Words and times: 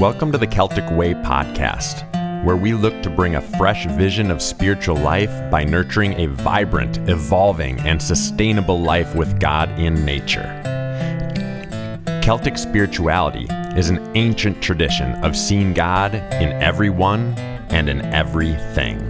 Welcome 0.00 0.32
to 0.32 0.38
the 0.38 0.46
Celtic 0.46 0.90
Way 0.92 1.12
podcast, 1.12 2.10
where 2.42 2.56
we 2.56 2.72
look 2.72 3.02
to 3.02 3.10
bring 3.10 3.34
a 3.34 3.42
fresh 3.58 3.84
vision 3.84 4.30
of 4.30 4.40
spiritual 4.40 4.96
life 4.96 5.50
by 5.50 5.62
nurturing 5.62 6.14
a 6.14 6.24
vibrant, 6.24 6.96
evolving, 7.06 7.78
and 7.80 8.00
sustainable 8.00 8.80
life 8.80 9.14
with 9.14 9.38
God 9.38 9.68
in 9.78 10.06
nature. 10.06 10.48
Celtic 12.22 12.56
spirituality 12.56 13.46
is 13.78 13.90
an 13.90 13.98
ancient 14.16 14.62
tradition 14.62 15.22
of 15.22 15.36
seeing 15.36 15.74
God 15.74 16.14
in 16.14 16.50
everyone 16.62 17.34
and 17.68 17.90
in 17.90 18.00
everything. 18.00 19.06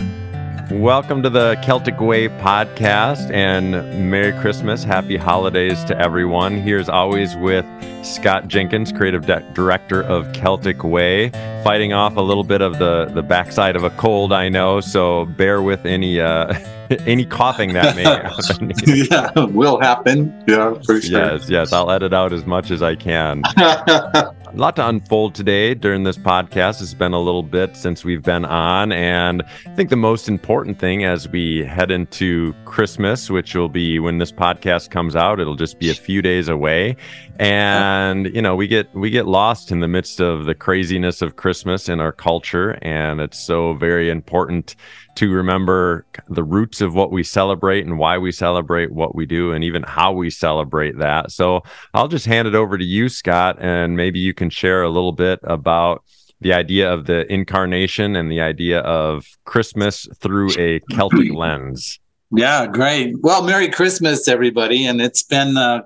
Welcome 0.72 1.22
to 1.22 1.30
the 1.30 1.54
Celtic 1.62 2.00
Way 2.00 2.26
podcast 2.26 3.30
and 3.30 4.10
Merry 4.10 4.32
Christmas. 4.40 4.82
Happy 4.82 5.16
holidays 5.16 5.84
to 5.84 5.96
everyone. 5.96 6.60
Here's 6.60 6.88
always 6.88 7.36
with 7.36 7.64
Scott 8.02 8.48
Jenkins, 8.48 8.92
creative 8.92 9.26
director 9.54 10.02
of 10.02 10.32
Celtic 10.32 10.82
Way, 10.84 11.30
fighting 11.62 11.92
off 11.92 12.16
a 12.16 12.20
little 12.20 12.44
bit 12.44 12.60
of 12.62 12.78
the, 12.78 13.06
the 13.06 13.22
backside 13.22 13.76
of 13.76 13.84
a 13.84 13.90
cold, 13.90 14.32
I 14.32 14.48
know. 14.48 14.80
So 14.80 15.26
bear 15.26 15.62
with 15.62 15.84
any 15.84 16.20
uh, 16.20 16.54
any 17.06 17.24
coughing 17.24 17.72
that 17.74 17.94
may 17.96 18.02
happen. 18.04 18.72
yeah, 18.86 19.30
will 19.44 19.80
happen. 19.80 20.44
Yeah, 20.48 20.74
for 20.84 21.00
sure. 21.00 21.20
Yes, 21.20 21.48
yes. 21.48 21.72
I'll 21.72 21.90
edit 21.90 22.12
out 22.12 22.32
as 22.32 22.46
much 22.46 22.70
as 22.70 22.82
I 22.82 22.94
can. 22.96 23.42
a 24.52 24.56
lot 24.56 24.74
to 24.74 24.88
unfold 24.88 25.34
today 25.34 25.74
during 25.74 26.02
this 26.02 26.18
podcast. 26.18 26.82
It's 26.82 26.92
been 26.92 27.12
a 27.12 27.20
little 27.20 27.42
bit 27.42 27.76
since 27.76 28.04
we've 28.04 28.22
been 28.22 28.44
on. 28.44 28.90
And 28.90 29.42
I 29.64 29.74
think 29.74 29.90
the 29.90 29.96
most 29.96 30.28
important 30.28 30.80
thing 30.80 31.04
as 31.04 31.28
we 31.28 31.64
head 31.64 31.92
into 31.92 32.52
Christmas, 32.64 33.30
which 33.30 33.54
will 33.54 33.68
be 33.68 34.00
when 34.00 34.18
this 34.18 34.32
podcast 34.32 34.90
comes 34.90 35.14
out, 35.14 35.38
it'll 35.38 35.54
just 35.54 35.78
be 35.78 35.88
a 35.90 35.94
few 35.94 36.20
days 36.20 36.48
away. 36.48 36.96
And, 37.38 38.26
you 38.34 38.42
know, 38.42 38.56
we 38.56 38.66
get 38.66 38.92
we 38.92 39.10
get 39.10 39.26
lost 39.26 39.70
in 39.70 39.80
the 39.80 39.88
midst 39.88 40.20
of 40.20 40.46
the 40.46 40.54
craziness 40.54 41.22
of 41.22 41.36
Christmas 41.36 41.88
in 41.88 42.00
our 42.00 42.12
culture. 42.12 42.76
And 42.82 43.20
it's 43.20 43.38
so 43.38 43.74
very 43.74 44.10
important 44.10 44.74
to 45.20 45.30
remember 45.30 46.06
the 46.30 46.42
roots 46.42 46.80
of 46.80 46.94
what 46.94 47.12
we 47.12 47.22
celebrate 47.22 47.84
and 47.84 47.98
why 47.98 48.16
we 48.16 48.32
celebrate 48.32 48.90
what 48.90 49.14
we 49.14 49.26
do 49.26 49.52
and 49.52 49.62
even 49.62 49.82
how 49.82 50.10
we 50.10 50.30
celebrate 50.30 50.96
that. 50.96 51.30
So 51.30 51.60
I'll 51.92 52.08
just 52.08 52.24
hand 52.24 52.48
it 52.48 52.54
over 52.54 52.78
to 52.78 52.84
you, 52.84 53.10
Scott, 53.10 53.58
and 53.60 53.98
maybe 53.98 54.18
you 54.18 54.32
can 54.32 54.48
share 54.48 54.82
a 54.82 54.88
little 54.88 55.12
bit 55.12 55.38
about 55.42 56.04
the 56.40 56.54
idea 56.54 56.90
of 56.90 57.04
the 57.04 57.30
incarnation 57.30 58.16
and 58.16 58.32
the 58.32 58.40
idea 58.40 58.80
of 58.80 59.26
Christmas 59.44 60.08
through 60.20 60.52
a 60.58 60.80
Celtic 60.90 61.30
lens. 61.34 62.00
Yeah, 62.34 62.66
great. 62.66 63.14
Well, 63.20 63.42
Merry 63.42 63.68
Christmas, 63.68 64.26
everybody. 64.26 64.86
And 64.86 65.02
it's 65.02 65.22
been 65.22 65.58
uh, 65.58 65.82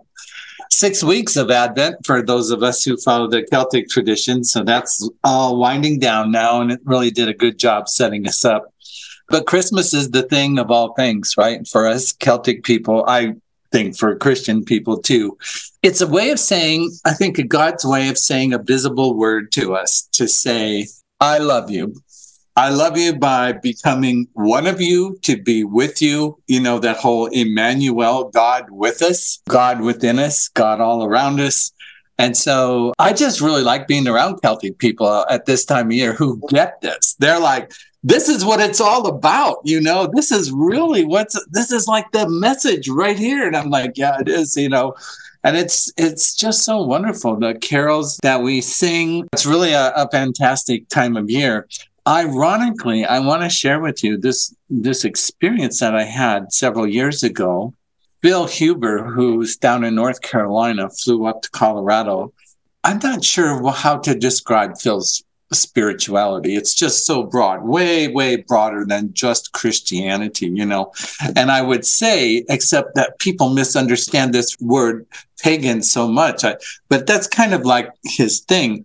six 0.70 1.02
weeks 1.02 1.34
of 1.34 1.50
Advent 1.50 2.06
for 2.06 2.22
those 2.22 2.52
of 2.52 2.62
us 2.62 2.84
who 2.84 2.96
follow 2.98 3.26
the 3.26 3.42
Celtic 3.50 3.88
tradition. 3.88 4.44
So 4.44 4.62
that's 4.62 5.10
all 5.24 5.56
winding 5.56 5.98
down 5.98 6.30
now. 6.30 6.60
And 6.60 6.70
it 6.70 6.78
really 6.84 7.10
did 7.10 7.28
a 7.28 7.34
good 7.34 7.58
job 7.58 7.88
setting 7.88 8.28
us 8.28 8.44
up 8.44 8.70
but 9.28 9.46
Christmas 9.46 9.94
is 9.94 10.10
the 10.10 10.22
thing 10.22 10.58
of 10.58 10.70
all 10.70 10.94
things, 10.94 11.34
right? 11.36 11.66
For 11.66 11.86
us 11.86 12.12
Celtic 12.12 12.62
people, 12.62 13.04
I 13.06 13.34
think 13.72 13.96
for 13.96 14.16
Christian 14.16 14.64
people 14.64 14.98
too. 14.98 15.36
It's 15.82 16.00
a 16.00 16.06
way 16.06 16.30
of 16.30 16.38
saying, 16.38 16.92
I 17.04 17.12
think, 17.12 17.48
God's 17.48 17.84
way 17.84 18.08
of 18.08 18.16
saying 18.16 18.52
a 18.52 18.58
visible 18.58 19.14
word 19.16 19.50
to 19.52 19.74
us 19.74 20.08
to 20.12 20.28
say, 20.28 20.86
I 21.20 21.38
love 21.38 21.70
you. 21.70 21.94
I 22.56 22.68
love 22.68 22.96
you 22.96 23.16
by 23.16 23.52
becoming 23.52 24.28
one 24.34 24.68
of 24.68 24.80
you 24.80 25.18
to 25.22 25.42
be 25.42 25.64
with 25.64 26.00
you. 26.00 26.38
You 26.46 26.60
know, 26.60 26.78
that 26.78 26.98
whole 26.98 27.26
Emmanuel, 27.26 28.30
God 28.30 28.66
with 28.70 29.02
us, 29.02 29.40
God 29.48 29.80
within 29.80 30.20
us, 30.20 30.48
God 30.48 30.80
all 30.80 31.04
around 31.04 31.40
us. 31.40 31.72
And 32.18 32.36
so 32.36 32.92
I 32.98 33.12
just 33.12 33.40
really 33.40 33.62
like 33.62 33.88
being 33.88 34.06
around 34.06 34.40
Celtic 34.40 34.78
people 34.78 35.26
at 35.28 35.46
this 35.46 35.64
time 35.64 35.86
of 35.86 35.92
year 35.92 36.12
who 36.12 36.40
get 36.48 36.80
this. 36.80 37.16
They're 37.18 37.40
like, 37.40 37.72
this 38.04 38.28
is 38.28 38.44
what 38.44 38.60
it's 38.60 38.80
all 38.80 39.06
about 39.06 39.56
you 39.64 39.80
know? 39.80 40.08
This 40.12 40.30
is 40.30 40.52
really 40.52 41.04
what's 41.04 41.42
this 41.50 41.72
is 41.72 41.88
like 41.88 42.10
the 42.12 42.28
message 42.28 42.88
right 42.88 43.18
here. 43.18 43.46
And 43.46 43.56
i'm 43.56 43.70
like 43.70 43.96
yeah 43.96 44.20
it 44.20 44.28
is 44.28 44.56
you 44.56 44.68
know? 44.68 44.94
And 45.42 45.56
it's 45.56 45.92
it's 45.96 46.34
just 46.34 46.64
so 46.64 46.82
wonderful 46.82 47.36
the 47.36 47.54
carols 47.54 48.18
that 48.22 48.42
we 48.42 48.60
sing. 48.60 49.26
It's 49.32 49.46
really 49.46 49.72
a, 49.72 49.90
a 49.92 50.08
fantastic 50.10 50.88
time 50.88 51.16
of 51.16 51.30
year. 51.30 51.66
Ironically 52.06 53.06
i 53.06 53.18
want 53.18 53.42
to 53.42 53.48
share 53.48 53.80
with 53.80 54.04
you 54.04 54.18
this 54.18 54.54
this 54.68 55.06
experience 55.06 55.80
that 55.80 55.94
i 55.94 56.04
had 56.04 56.52
several 56.52 56.86
years 56.86 57.22
ago 57.22 57.72
phil 58.24 58.46
huber 58.46 59.04
who's 59.04 59.54
down 59.56 59.84
in 59.84 59.94
north 59.94 60.22
carolina 60.22 60.88
flew 60.88 61.26
up 61.26 61.42
to 61.42 61.50
colorado 61.50 62.32
i'm 62.82 62.98
not 63.02 63.22
sure 63.22 63.70
how 63.70 63.98
to 63.98 64.14
describe 64.14 64.78
phil's 64.78 65.22
spirituality. 65.54 66.56
It's 66.56 66.74
just 66.74 67.06
so 67.06 67.22
broad, 67.22 67.62
way, 67.62 68.08
way 68.08 68.36
broader 68.36 68.84
than 68.84 69.12
just 69.12 69.52
Christianity, 69.52 70.46
you 70.46 70.66
know. 70.66 70.92
And 71.36 71.50
I 71.50 71.62
would 71.62 71.86
say, 71.86 72.44
except 72.48 72.94
that 72.94 73.18
people 73.18 73.50
misunderstand 73.50 74.32
this 74.32 74.58
word 74.60 75.06
pagan 75.40 75.82
so 75.82 76.08
much, 76.08 76.44
I, 76.44 76.56
but 76.88 77.06
that's 77.06 77.26
kind 77.26 77.54
of 77.54 77.64
like 77.64 77.90
his 78.04 78.40
thing. 78.40 78.84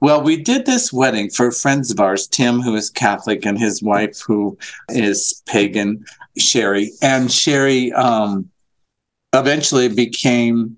Well, 0.00 0.22
we 0.22 0.42
did 0.42 0.66
this 0.66 0.92
wedding 0.92 1.30
for 1.30 1.50
friends 1.50 1.90
of 1.90 2.00
ours, 2.00 2.26
Tim, 2.26 2.60
who 2.60 2.74
is 2.74 2.90
Catholic, 2.90 3.44
and 3.44 3.58
his 3.58 3.82
wife, 3.82 4.20
who 4.20 4.56
is 4.88 5.42
pagan, 5.46 6.04
Sherry. 6.36 6.90
And 7.02 7.30
Sherry 7.30 7.92
um, 7.92 8.50
eventually 9.32 9.88
became 9.88 10.76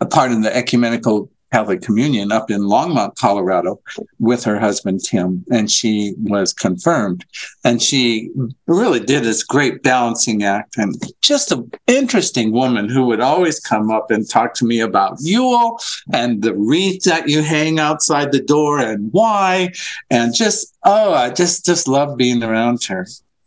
a 0.00 0.06
part 0.06 0.32
of 0.32 0.42
the 0.42 0.54
ecumenical 0.54 1.30
Catholic 1.52 1.82
Communion 1.82 2.30
up 2.30 2.50
in 2.50 2.60
Longmont, 2.60 3.16
Colorado, 3.16 3.80
with 4.18 4.44
her 4.44 4.58
husband 4.58 5.02
Tim, 5.04 5.44
and 5.50 5.70
she 5.70 6.14
was 6.18 6.52
confirmed. 6.52 7.24
And 7.64 7.82
she 7.82 8.30
really 8.66 9.00
did 9.00 9.24
this 9.24 9.42
great 9.42 9.82
balancing 9.82 10.44
act, 10.44 10.78
and 10.78 10.94
just 11.22 11.50
an 11.50 11.70
interesting 11.88 12.52
woman 12.52 12.88
who 12.88 13.04
would 13.06 13.20
always 13.20 13.58
come 13.58 13.90
up 13.90 14.10
and 14.10 14.28
talk 14.28 14.54
to 14.54 14.64
me 14.64 14.80
about 14.80 15.18
Yule 15.20 15.78
and 16.12 16.42
the 16.42 16.54
wreath 16.54 17.02
that 17.04 17.28
you 17.28 17.42
hang 17.42 17.80
outside 17.80 18.30
the 18.30 18.40
door 18.40 18.78
and 18.78 19.12
why, 19.12 19.70
and 20.08 20.34
just 20.34 20.76
oh, 20.84 21.12
I 21.12 21.30
just 21.30 21.64
just 21.64 21.88
love 21.88 22.16
being 22.16 22.42
around 22.44 22.84
her. 22.84 23.06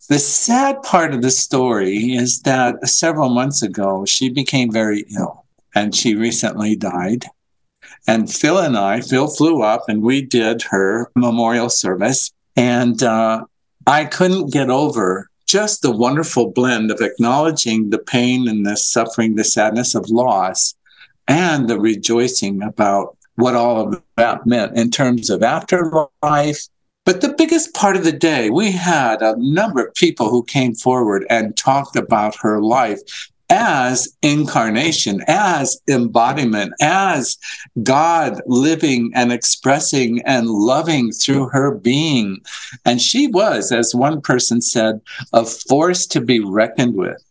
The 0.09 0.19
sad 0.19 0.84
part 0.84 1.14
of 1.14 1.22
the 1.22 1.31
story 1.31 2.14
is 2.14 2.41
that 2.41 2.88
several 2.88 3.30
months 3.30 3.62
ago 3.62 4.03
she 4.06 4.30
became 4.30 4.72
very 4.72 5.06
ill, 5.18 5.46
and 5.74 5.96
she 5.96 6.16
recently 6.16 6.75
died. 6.75 7.25
And 8.06 8.31
Phil 8.31 8.58
and 8.58 8.78
I, 8.78 9.00
Phil 9.00 9.28
flew 9.28 9.62
up 9.62 9.88
and 9.88 10.02
we 10.02 10.22
did 10.22 10.62
her 10.64 11.09
memorial 11.16 11.69
service. 11.69 12.31
And 12.56 13.02
uh, 13.02 13.46
I 13.88 14.06
couldn't 14.06 14.52
get 14.52 14.69
over 14.69 15.30
just 15.46 15.81
the 15.81 15.96
wonderful 15.96 16.52
blend 16.52 16.91
of 16.91 17.00
acknowledging 17.00 17.90
the 17.90 18.00
pain 18.00 18.47
and 18.47 18.66
the 18.66 18.75
suffering, 18.75 19.35
the 19.35 19.44
sadness 19.44 19.96
of 19.96 20.09
loss, 20.09 20.75
and 21.28 21.70
the 21.70 21.80
rejoicing 21.80 22.62
about 22.62 23.18
what 23.35 23.56
all 23.56 23.88
of 23.88 24.02
that 24.18 24.46
meant 24.46 24.78
in 24.78 24.91
terms 24.91 25.30
of 25.30 25.44
afterlife. 25.44 26.68
But 27.06 27.19
the 27.19 27.34
biggest 27.38 27.74
part 27.74 27.97
of 27.97 28.06
the 28.06 28.14
day, 28.14 28.50
we 28.50 28.72
had 28.72 29.22
a 29.22 29.36
number 29.38 29.86
of 29.86 29.94
people 29.94 30.30
who 30.30 30.44
came 30.44 30.74
forward 30.74 31.25
and 31.30 31.58
talked 31.58 31.97
about 31.97 32.36
her 32.38 32.62
life 32.62 33.00
as 33.50 34.08
incarnation, 34.22 35.22
as 35.28 35.80
embodiment, 35.88 36.74
as 36.81 37.38
God 37.84 38.41
living 38.47 39.12
and 39.14 39.31
expressing 39.31 40.22
and 40.22 40.47
loving 40.50 41.12
through 41.12 41.50
her 41.50 41.75
being. 41.75 42.41
And 42.86 43.02
she 43.02 43.28
was, 43.28 43.72
as 43.72 43.94
one 43.94 44.22
person 44.22 44.62
said, 44.62 45.02
a 45.34 45.46
force 45.46 46.08
to 46.08 46.22
be 46.22 46.40
reckoned 46.40 46.96
with. 46.96 47.22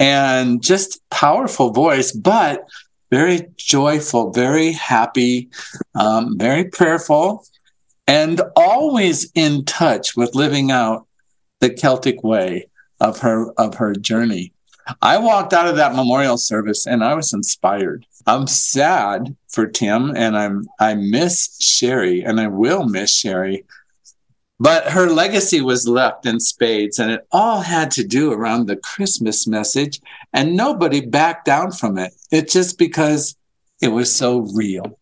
And 0.00 0.62
just 0.62 1.00
powerful 1.10 1.70
voice, 1.70 2.10
but 2.10 2.66
very 3.10 3.46
joyful, 3.56 4.30
very 4.32 4.72
happy, 4.72 5.48
um, 5.94 6.36
very 6.38 6.64
prayerful, 6.64 7.46
and 8.06 8.40
always 8.56 9.30
in 9.34 9.64
touch 9.64 10.16
with 10.16 10.34
living 10.34 10.70
out 10.70 11.06
the 11.60 11.70
Celtic 11.70 12.22
way 12.22 12.66
of 13.00 13.20
her 13.20 13.52
of 13.52 13.74
her 13.74 13.94
journey. 13.94 14.52
I 15.00 15.18
walked 15.18 15.52
out 15.52 15.68
of 15.68 15.76
that 15.76 15.94
memorial 15.94 16.36
service 16.36 16.86
and 16.86 17.04
I 17.04 17.14
was 17.14 17.32
inspired. 17.32 18.04
I'm 18.26 18.46
sad 18.46 19.36
for 19.48 19.66
Tim 19.66 20.16
and 20.16 20.36
I'm 20.36 20.66
I 20.78 20.94
miss 20.94 21.56
Sherry 21.60 22.22
and 22.22 22.40
I 22.40 22.48
will 22.48 22.88
miss 22.88 23.12
Sherry. 23.12 23.64
But 24.58 24.90
her 24.90 25.08
legacy 25.08 25.60
was 25.60 25.88
left 25.88 26.24
in 26.24 26.38
spades 26.38 26.98
and 26.98 27.10
it 27.10 27.26
all 27.32 27.60
had 27.60 27.90
to 27.92 28.04
do 28.04 28.32
around 28.32 28.66
the 28.66 28.76
Christmas 28.76 29.46
message 29.46 30.00
and 30.32 30.56
nobody 30.56 31.00
backed 31.00 31.46
down 31.46 31.72
from 31.72 31.98
it. 31.98 32.12
It's 32.30 32.52
just 32.52 32.78
because 32.78 33.36
it 33.80 33.88
was 33.88 34.14
so 34.14 34.40
real. 34.54 34.98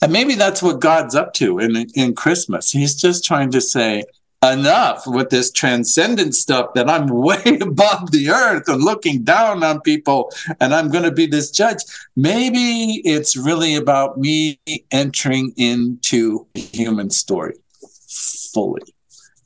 And 0.00 0.12
maybe 0.12 0.34
that's 0.34 0.62
what 0.62 0.80
God's 0.80 1.14
up 1.14 1.34
to 1.34 1.58
in 1.58 1.76
in 1.94 2.14
Christmas. 2.14 2.70
He's 2.70 2.94
just 2.94 3.24
trying 3.24 3.50
to 3.50 3.60
say, 3.60 4.04
enough 4.42 5.02
with 5.06 5.30
this 5.30 5.50
transcendent 5.50 6.34
stuff 6.34 6.72
that 6.74 6.88
I'm 6.88 7.06
way 7.08 7.58
above 7.60 8.10
the 8.10 8.30
earth 8.30 8.68
and 8.68 8.82
looking 8.82 9.24
down 9.24 9.62
on 9.62 9.80
people 9.80 10.30
and 10.60 10.74
I'm 10.74 10.90
going 10.90 11.04
to 11.04 11.12
be 11.12 11.26
this 11.26 11.50
judge. 11.50 11.82
Maybe 12.16 13.02
it's 13.04 13.36
really 13.36 13.74
about 13.74 14.18
me 14.18 14.60
entering 14.90 15.52
into 15.56 16.46
human 16.54 17.10
story 17.10 17.54
fully. 18.52 18.82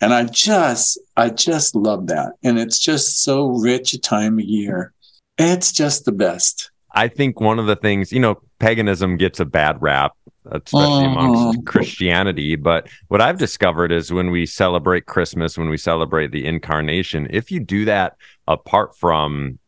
And 0.00 0.12
I 0.12 0.24
just, 0.24 0.98
I 1.16 1.30
just 1.30 1.76
love 1.76 2.08
that. 2.08 2.32
And 2.42 2.58
it's 2.58 2.78
just 2.78 3.22
so 3.22 3.46
rich 3.46 3.94
a 3.94 4.00
time 4.00 4.38
of 4.38 4.44
year. 4.44 4.92
It's 5.38 5.72
just 5.72 6.04
the 6.04 6.12
best. 6.12 6.70
I 6.94 7.08
think 7.08 7.40
one 7.40 7.58
of 7.58 7.66
the 7.66 7.76
things, 7.76 8.12
you 8.12 8.20
know, 8.20 8.40
paganism 8.58 9.16
gets 9.16 9.40
a 9.40 9.44
bad 9.44 9.80
rap 9.80 10.12
especially 10.50 11.04
amongst 11.04 11.58
uh-huh. 11.58 11.62
Christianity. 11.66 12.56
But 12.56 12.88
what 13.08 13.20
I've 13.20 13.38
discovered 13.38 13.92
is 13.92 14.12
when 14.12 14.30
we 14.30 14.46
celebrate 14.46 15.06
Christmas, 15.06 15.56
when 15.56 15.68
we 15.68 15.76
celebrate 15.76 16.32
the 16.32 16.46
incarnation, 16.46 17.28
if 17.30 17.50
you 17.50 17.60
do 17.60 17.84
that 17.84 18.16
apart 18.46 18.96
from 18.96 19.58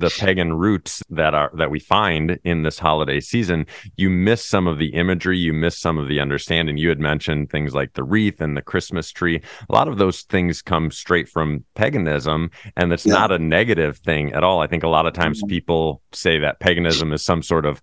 the 0.00 0.10
pagan 0.18 0.54
roots 0.54 1.02
that 1.10 1.34
are 1.34 1.50
that 1.54 1.70
we 1.70 1.78
find 1.78 2.38
in 2.42 2.62
this 2.62 2.78
holiday 2.78 3.20
season 3.20 3.66
you 3.96 4.08
miss 4.08 4.42
some 4.44 4.66
of 4.66 4.78
the 4.78 4.88
imagery 4.94 5.38
you 5.38 5.52
miss 5.52 5.76
some 5.76 5.98
of 5.98 6.08
the 6.08 6.18
understanding 6.18 6.78
you 6.78 6.88
had 6.88 6.98
mentioned 6.98 7.50
things 7.50 7.74
like 7.74 7.92
the 7.92 8.02
wreath 8.02 8.40
and 8.40 8.56
the 8.56 8.62
christmas 8.62 9.12
tree 9.12 9.40
a 9.68 9.72
lot 9.72 9.88
of 9.88 9.98
those 9.98 10.22
things 10.22 10.62
come 10.62 10.90
straight 10.90 11.28
from 11.28 11.64
paganism 11.74 12.50
and 12.76 12.92
it's 12.92 13.04
yeah. 13.04 13.12
not 13.12 13.30
a 13.30 13.38
negative 13.38 13.98
thing 13.98 14.32
at 14.32 14.42
all 14.42 14.62
i 14.62 14.66
think 14.66 14.82
a 14.82 14.88
lot 14.88 15.06
of 15.06 15.12
times 15.12 15.38
mm-hmm. 15.42 15.50
people 15.50 16.00
say 16.12 16.38
that 16.38 16.60
paganism 16.60 17.12
is 17.12 17.22
some 17.22 17.42
sort 17.42 17.66
of 17.66 17.82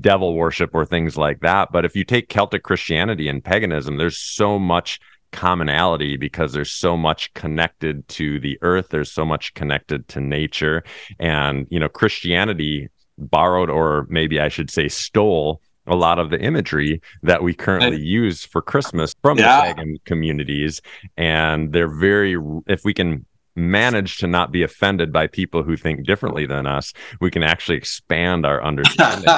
devil 0.00 0.34
worship 0.34 0.70
or 0.74 0.86
things 0.86 1.16
like 1.16 1.40
that. 1.40 1.70
But 1.72 1.84
if 1.84 1.94
you 1.96 2.04
take 2.04 2.28
Celtic 2.28 2.62
Christianity 2.62 3.28
and 3.28 3.44
paganism, 3.44 3.96
there's 3.96 4.18
so 4.18 4.58
much 4.58 5.00
commonality 5.32 6.16
because 6.16 6.52
there's 6.52 6.72
so 6.72 6.96
much 6.96 7.32
connected 7.34 8.06
to 8.06 8.38
the 8.38 8.58
earth, 8.62 8.88
there's 8.90 9.10
so 9.10 9.24
much 9.24 9.54
connected 9.54 10.06
to 10.08 10.20
nature. 10.20 10.84
And, 11.18 11.66
you 11.70 11.80
know, 11.80 11.88
Christianity 11.88 12.88
borrowed, 13.18 13.70
or 13.70 14.06
maybe 14.08 14.40
I 14.40 14.48
should 14.48 14.70
say, 14.70 14.88
stole 14.88 15.60
a 15.86 15.96
lot 15.96 16.18
of 16.18 16.30
the 16.30 16.40
imagery 16.40 17.00
that 17.22 17.42
we 17.42 17.54
currently 17.54 18.00
use 18.00 18.44
for 18.44 18.62
Christmas 18.62 19.14
from 19.20 19.38
yeah. 19.38 19.68
the 19.68 19.74
pagan 19.74 19.96
communities. 20.04 20.80
And 21.16 21.72
they're 21.72 21.92
very, 21.92 22.36
if 22.68 22.84
we 22.84 22.94
can 22.94 23.26
manage 23.54 24.16
to 24.18 24.26
not 24.26 24.50
be 24.52 24.62
offended 24.62 25.12
by 25.12 25.26
people 25.26 25.62
who 25.62 25.76
think 25.76 26.06
differently 26.06 26.46
than 26.46 26.66
us, 26.66 26.92
we 27.20 27.30
can 27.30 27.42
actually 27.42 27.76
expand 27.76 28.46
our 28.46 28.62
understanding 28.62 29.28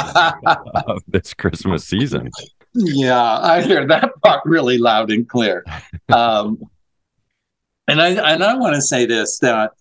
of 0.86 1.02
this 1.08 1.34
Christmas 1.34 1.84
season. 1.84 2.30
Yeah, 2.74 3.38
I 3.38 3.62
hear 3.62 3.86
that 3.86 4.10
part 4.22 4.42
really 4.44 4.78
loud 4.78 5.10
and 5.10 5.28
clear. 5.28 5.64
Um, 6.12 6.62
and 7.86 8.00
I 8.00 8.32
and 8.32 8.42
I 8.42 8.56
want 8.56 8.74
to 8.74 8.82
say 8.82 9.06
this 9.06 9.38
that 9.40 9.72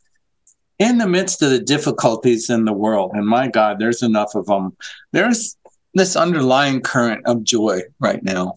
in 0.80 0.98
the 0.98 1.08
midst 1.08 1.42
of 1.42 1.50
the 1.50 1.60
difficulties 1.60 2.50
in 2.50 2.66
the 2.66 2.74
world, 2.74 3.12
and 3.14 3.28
my 3.28 3.48
God, 3.48 3.80
there's 3.80 4.04
enough 4.04 4.36
of 4.36 4.46
them. 4.46 4.76
There's 5.12 5.58
this 5.94 6.16
underlying 6.16 6.82
current 6.82 7.26
of 7.26 7.44
joy 7.44 7.82
right 8.00 8.24
now. 8.24 8.56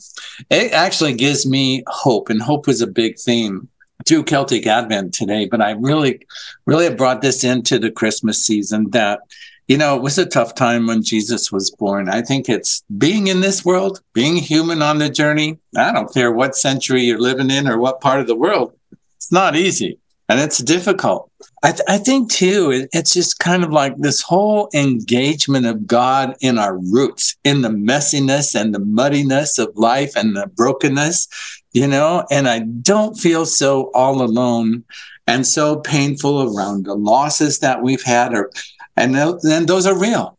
It 0.50 0.72
actually 0.72 1.14
gives 1.14 1.46
me 1.46 1.84
hope, 1.86 2.28
and 2.28 2.42
hope 2.42 2.68
is 2.68 2.82
a 2.82 2.86
big 2.86 3.18
theme 3.18 3.68
through 4.06 4.24
Celtic 4.24 4.66
Advent 4.66 5.12
today, 5.12 5.46
but 5.46 5.60
I 5.60 5.72
really, 5.72 6.20
really 6.64 6.84
have 6.84 6.96
brought 6.96 7.22
this 7.22 7.44
into 7.44 7.78
the 7.78 7.90
Christmas 7.90 8.44
season 8.44 8.90
that, 8.90 9.20
you 9.68 9.76
know, 9.76 9.96
it 9.96 10.02
was 10.02 10.16
a 10.16 10.26
tough 10.26 10.54
time 10.54 10.86
when 10.86 11.02
Jesus 11.02 11.50
was 11.50 11.70
born. 11.72 12.08
I 12.08 12.22
think 12.22 12.48
it's 12.48 12.84
being 12.96 13.26
in 13.26 13.40
this 13.40 13.64
world, 13.64 14.00
being 14.12 14.36
human 14.36 14.80
on 14.80 14.98
the 14.98 15.10
journey. 15.10 15.58
I 15.76 15.92
don't 15.92 16.12
care 16.12 16.30
what 16.30 16.56
century 16.56 17.02
you're 17.02 17.20
living 17.20 17.50
in 17.50 17.66
or 17.66 17.78
what 17.78 18.00
part 18.00 18.20
of 18.20 18.28
the 18.28 18.36
world. 18.36 18.72
It's 19.16 19.32
not 19.32 19.56
easy 19.56 19.98
and 20.28 20.40
it's 20.40 20.58
difficult. 20.58 21.30
I, 21.62 21.72
th- 21.72 21.82
I 21.88 21.98
think 21.98 22.30
too, 22.30 22.70
it, 22.70 22.88
it's 22.92 23.12
just 23.12 23.38
kind 23.38 23.64
of 23.64 23.72
like 23.72 23.96
this 23.96 24.22
whole 24.22 24.68
engagement 24.74 25.66
of 25.66 25.86
God 25.86 26.36
in 26.40 26.58
our 26.58 26.76
roots, 26.76 27.36
in 27.44 27.62
the 27.62 27.68
messiness 27.68 28.54
and 28.58 28.74
the 28.74 28.80
muddiness 28.80 29.58
of 29.58 29.76
life 29.76 30.14
and 30.16 30.36
the 30.36 30.46
brokenness 30.46 31.28
you 31.76 31.86
know, 31.86 32.26
and 32.30 32.48
I 32.48 32.60
don't 32.60 33.18
feel 33.18 33.44
so 33.44 33.90
all 33.92 34.22
alone 34.22 34.82
and 35.26 35.46
so 35.46 35.76
painful 35.76 36.56
around 36.56 36.86
the 36.86 36.94
losses 36.94 37.58
that 37.58 37.82
we've 37.82 38.02
had, 38.02 38.32
or 38.32 38.50
and 38.96 39.14
then 39.42 39.66
those 39.66 39.84
are 39.86 39.98
real. 39.98 40.38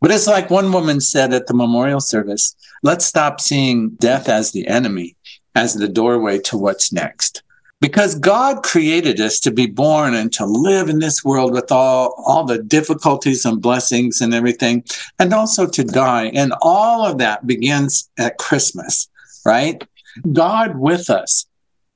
But 0.00 0.12
it's 0.12 0.26
like 0.26 0.48
one 0.48 0.72
woman 0.72 1.02
said 1.02 1.34
at 1.34 1.46
the 1.46 1.52
memorial 1.52 2.00
service 2.00 2.56
let's 2.82 3.04
stop 3.04 3.38
seeing 3.38 3.90
death 3.96 4.30
as 4.30 4.52
the 4.52 4.66
enemy, 4.66 5.14
as 5.54 5.74
the 5.74 5.88
doorway 5.88 6.38
to 6.38 6.56
what's 6.56 6.90
next. 6.90 7.42
Because 7.82 8.14
God 8.14 8.62
created 8.62 9.20
us 9.20 9.38
to 9.40 9.50
be 9.50 9.66
born 9.66 10.14
and 10.14 10.32
to 10.32 10.46
live 10.46 10.88
in 10.88 11.00
this 11.00 11.22
world 11.22 11.52
with 11.52 11.70
all, 11.70 12.14
all 12.26 12.44
the 12.44 12.62
difficulties 12.62 13.44
and 13.44 13.60
blessings 13.60 14.22
and 14.22 14.32
everything, 14.32 14.84
and 15.18 15.34
also 15.34 15.66
to 15.66 15.84
die. 15.84 16.26
And 16.34 16.54
all 16.62 17.04
of 17.04 17.18
that 17.18 17.46
begins 17.46 18.08
at 18.16 18.38
Christmas, 18.38 19.06
right? 19.44 19.84
God 20.32 20.76
with 20.76 21.10
us 21.10 21.46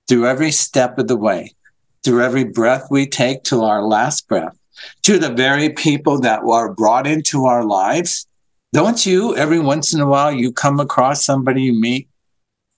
through 0.08 0.26
every 0.26 0.50
step 0.50 0.98
of 0.98 1.08
the 1.08 1.16
way, 1.16 1.54
through 2.04 2.22
every 2.22 2.44
breath 2.44 2.88
we 2.90 3.06
take 3.06 3.44
to 3.44 3.62
our 3.62 3.82
last 3.82 4.28
breath, 4.28 4.56
to 5.02 5.18
the 5.18 5.30
very 5.30 5.70
people 5.70 6.20
that 6.20 6.42
are 6.42 6.72
brought 6.72 7.06
into 7.06 7.44
our 7.46 7.64
lives. 7.64 8.26
Don't 8.72 9.04
you, 9.04 9.36
every 9.36 9.58
once 9.58 9.94
in 9.94 10.00
a 10.00 10.06
while, 10.06 10.32
you 10.32 10.52
come 10.52 10.80
across 10.80 11.24
somebody 11.24 11.62
you 11.62 11.80
meet, 11.80 12.08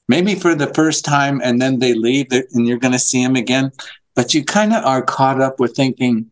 maybe 0.08 0.34
for 0.34 0.54
the 0.54 0.72
first 0.74 1.04
time, 1.04 1.40
and 1.42 1.60
then 1.60 1.78
they 1.78 1.94
leave 1.94 2.26
and 2.30 2.66
you're 2.66 2.78
going 2.78 2.92
to 2.92 2.98
see 2.98 3.22
them 3.22 3.36
again. 3.36 3.70
But 4.14 4.34
you 4.34 4.44
kind 4.44 4.72
of 4.72 4.84
are 4.84 5.02
caught 5.02 5.40
up 5.40 5.58
with 5.58 5.74
thinking, 5.74 6.30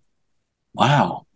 wow, 0.74 1.26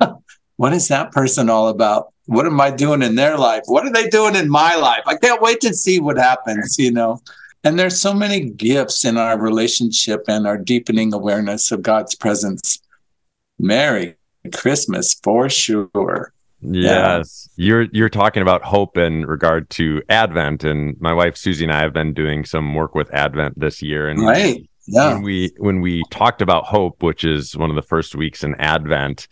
what 0.60 0.74
is 0.74 0.88
that 0.88 1.10
person 1.10 1.48
all 1.48 1.68
about? 1.68 2.12
What 2.26 2.44
am 2.44 2.60
I 2.60 2.70
doing 2.70 3.00
in 3.00 3.14
their 3.14 3.38
life? 3.38 3.62
What 3.64 3.86
are 3.86 3.92
they 3.92 4.08
doing 4.08 4.36
in 4.36 4.50
my 4.50 4.76
life? 4.76 5.00
I 5.06 5.16
can't 5.16 5.40
wait 5.40 5.58
to 5.62 5.72
see 5.72 6.00
what 6.00 6.18
happens, 6.18 6.78
you 6.78 6.92
know. 6.92 7.22
And 7.64 7.78
there's 7.78 7.98
so 7.98 8.12
many 8.12 8.50
gifts 8.50 9.06
in 9.06 9.16
our 9.16 9.40
relationship 9.40 10.24
and 10.28 10.46
our 10.46 10.58
deepening 10.58 11.14
awareness 11.14 11.72
of 11.72 11.80
God's 11.80 12.14
presence. 12.14 12.78
Merry 13.58 14.16
Christmas 14.52 15.14
for 15.22 15.48
sure. 15.48 16.34
Yes. 16.60 17.48
Yeah. 17.56 17.66
You're 17.66 17.86
you're 17.92 18.10
talking 18.10 18.42
about 18.42 18.62
hope 18.62 18.98
in 18.98 19.24
regard 19.24 19.70
to 19.70 20.02
Advent 20.10 20.62
and 20.62 20.94
my 21.00 21.14
wife 21.14 21.38
Susie 21.38 21.64
and 21.64 21.72
I 21.72 21.80
have 21.80 21.94
been 21.94 22.12
doing 22.12 22.44
some 22.44 22.74
work 22.74 22.94
with 22.94 23.10
Advent 23.14 23.58
this 23.58 23.80
year 23.80 24.10
and 24.10 24.20
right. 24.20 24.68
Yeah. 24.86 25.14
when 25.14 25.22
we 25.22 25.54
when 25.56 25.80
we 25.80 26.02
talked 26.10 26.42
about 26.42 26.64
hope, 26.64 27.02
which 27.02 27.24
is 27.24 27.56
one 27.56 27.70
of 27.70 27.76
the 27.76 27.82
first 27.82 28.14
weeks 28.14 28.44
in 28.44 28.54
Advent, 28.56 29.26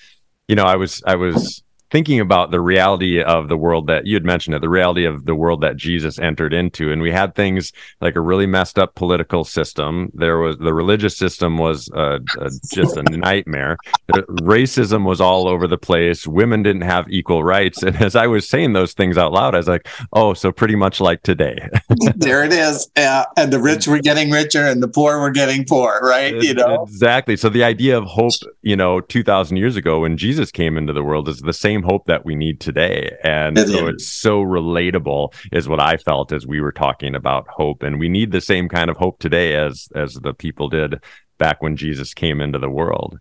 you 0.48 0.56
know, 0.56 0.64
I 0.64 0.76
was 0.76 1.02
I 1.06 1.14
was 1.14 1.62
thinking 1.90 2.20
about 2.20 2.50
the 2.50 2.60
reality 2.60 3.22
of 3.22 3.48
the 3.48 3.56
world 3.56 3.86
that 3.86 4.06
you 4.06 4.14
had 4.14 4.24
mentioned 4.24 4.54
it, 4.54 4.60
the 4.60 4.68
reality 4.68 5.04
of 5.04 5.24
the 5.24 5.34
world 5.34 5.60
that 5.62 5.76
Jesus 5.76 6.18
entered 6.18 6.52
into. 6.52 6.92
And 6.92 7.00
we 7.00 7.10
had 7.10 7.34
things 7.34 7.72
like 8.00 8.16
a 8.16 8.20
really 8.20 8.46
messed 8.46 8.78
up 8.78 8.94
political 8.94 9.44
system. 9.44 10.10
There 10.14 10.38
was 10.38 10.58
the 10.58 10.74
religious 10.74 11.16
system 11.16 11.56
was 11.56 11.90
uh, 11.94 12.18
uh, 12.40 12.50
just 12.72 12.96
a 12.96 13.02
nightmare. 13.02 13.76
Racism 14.10 15.04
was 15.04 15.20
all 15.20 15.48
over 15.48 15.66
the 15.66 15.78
place. 15.78 16.26
Women 16.26 16.62
didn't 16.62 16.82
have 16.82 17.10
equal 17.10 17.42
rights. 17.42 17.82
And 17.88 17.96
as 18.02 18.14
I 18.14 18.26
was 18.26 18.46
saying 18.46 18.74
those 18.74 18.92
things 18.92 19.16
out 19.16 19.32
loud, 19.32 19.54
I 19.54 19.58
was 19.58 19.68
like, 19.68 19.88
oh, 20.12 20.34
so 20.34 20.52
pretty 20.52 20.76
much 20.76 21.00
like 21.00 21.22
today. 21.22 21.58
there 22.16 22.44
it 22.44 22.52
is. 22.52 22.90
Yeah. 22.96 23.24
And 23.38 23.50
the 23.50 23.60
rich 23.60 23.88
were 23.88 23.98
getting 23.98 24.30
richer 24.30 24.62
and 24.66 24.82
the 24.82 24.88
poor 24.88 25.18
were 25.20 25.30
getting 25.30 25.64
poor, 25.64 25.98
right? 26.02 26.34
You 26.34 26.54
know, 26.54 26.82
exactly. 26.82 27.36
So 27.36 27.48
the 27.48 27.64
idea 27.64 27.96
of 27.96 28.04
hope, 28.04 28.32
you 28.62 28.76
know, 28.76 29.00
2000 29.00 29.56
years 29.56 29.76
ago 29.76 30.00
when 30.00 30.18
Jesus 30.18 30.50
came 30.50 30.76
into 30.76 30.92
the 30.92 31.02
world 31.02 31.28
is 31.28 31.40
the 31.40 31.52
same 31.52 31.77
same 31.78 31.88
hope 31.88 32.06
that 32.06 32.24
we 32.24 32.34
need 32.34 32.60
today. 32.60 33.16
And 33.22 33.56
it 33.58 33.68
so 33.68 33.88
is. 33.88 33.94
it's 33.94 34.06
so 34.06 34.42
relatable 34.42 35.34
is 35.52 35.68
what 35.68 35.80
I 35.80 35.96
felt 35.96 36.32
as 36.32 36.46
we 36.46 36.60
were 36.60 36.72
talking 36.72 37.14
about 37.14 37.46
hope. 37.48 37.82
And 37.82 37.98
we 37.98 38.08
need 38.08 38.32
the 38.32 38.40
same 38.40 38.68
kind 38.68 38.90
of 38.90 38.96
hope 38.96 39.18
today 39.18 39.54
as 39.54 39.88
as 39.94 40.14
the 40.14 40.34
people 40.34 40.68
did 40.68 41.02
back 41.38 41.62
when 41.62 41.76
Jesus 41.76 42.14
came 42.14 42.40
into 42.40 42.58
the 42.58 42.70
world. 42.70 43.18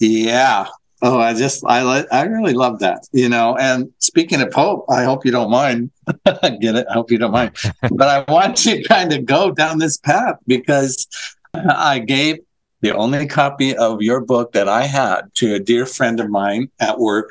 Yeah. 0.00 0.66
Oh, 1.00 1.20
I 1.20 1.34
just 1.34 1.64
I 1.66 2.04
I 2.10 2.22
really 2.24 2.54
love 2.54 2.80
that. 2.80 3.06
You 3.12 3.28
know, 3.28 3.56
and 3.56 3.90
speaking 3.98 4.40
of 4.42 4.52
hope, 4.52 4.86
I 4.90 5.04
hope 5.04 5.24
you 5.24 5.30
don't 5.30 5.50
mind. 5.50 5.90
I 6.26 6.50
get 6.60 6.74
it? 6.74 6.86
I 6.90 6.94
hope 6.94 7.10
you 7.10 7.18
don't 7.18 7.32
mind. 7.32 7.56
but 7.92 8.08
I 8.08 8.32
want 8.32 8.56
to 8.58 8.82
kind 8.84 9.12
of 9.12 9.24
go 9.24 9.52
down 9.52 9.78
this 9.78 9.96
path 9.98 10.36
because 10.46 11.06
I 11.54 12.00
gave 12.00 12.38
the 12.80 12.94
only 12.94 13.26
copy 13.26 13.76
of 13.76 14.02
your 14.02 14.20
book 14.20 14.52
that 14.52 14.68
I 14.68 14.84
had 14.84 15.22
to 15.34 15.54
a 15.54 15.58
dear 15.58 15.86
friend 15.86 16.20
of 16.20 16.30
mine 16.30 16.70
at 16.78 16.98
work 16.98 17.30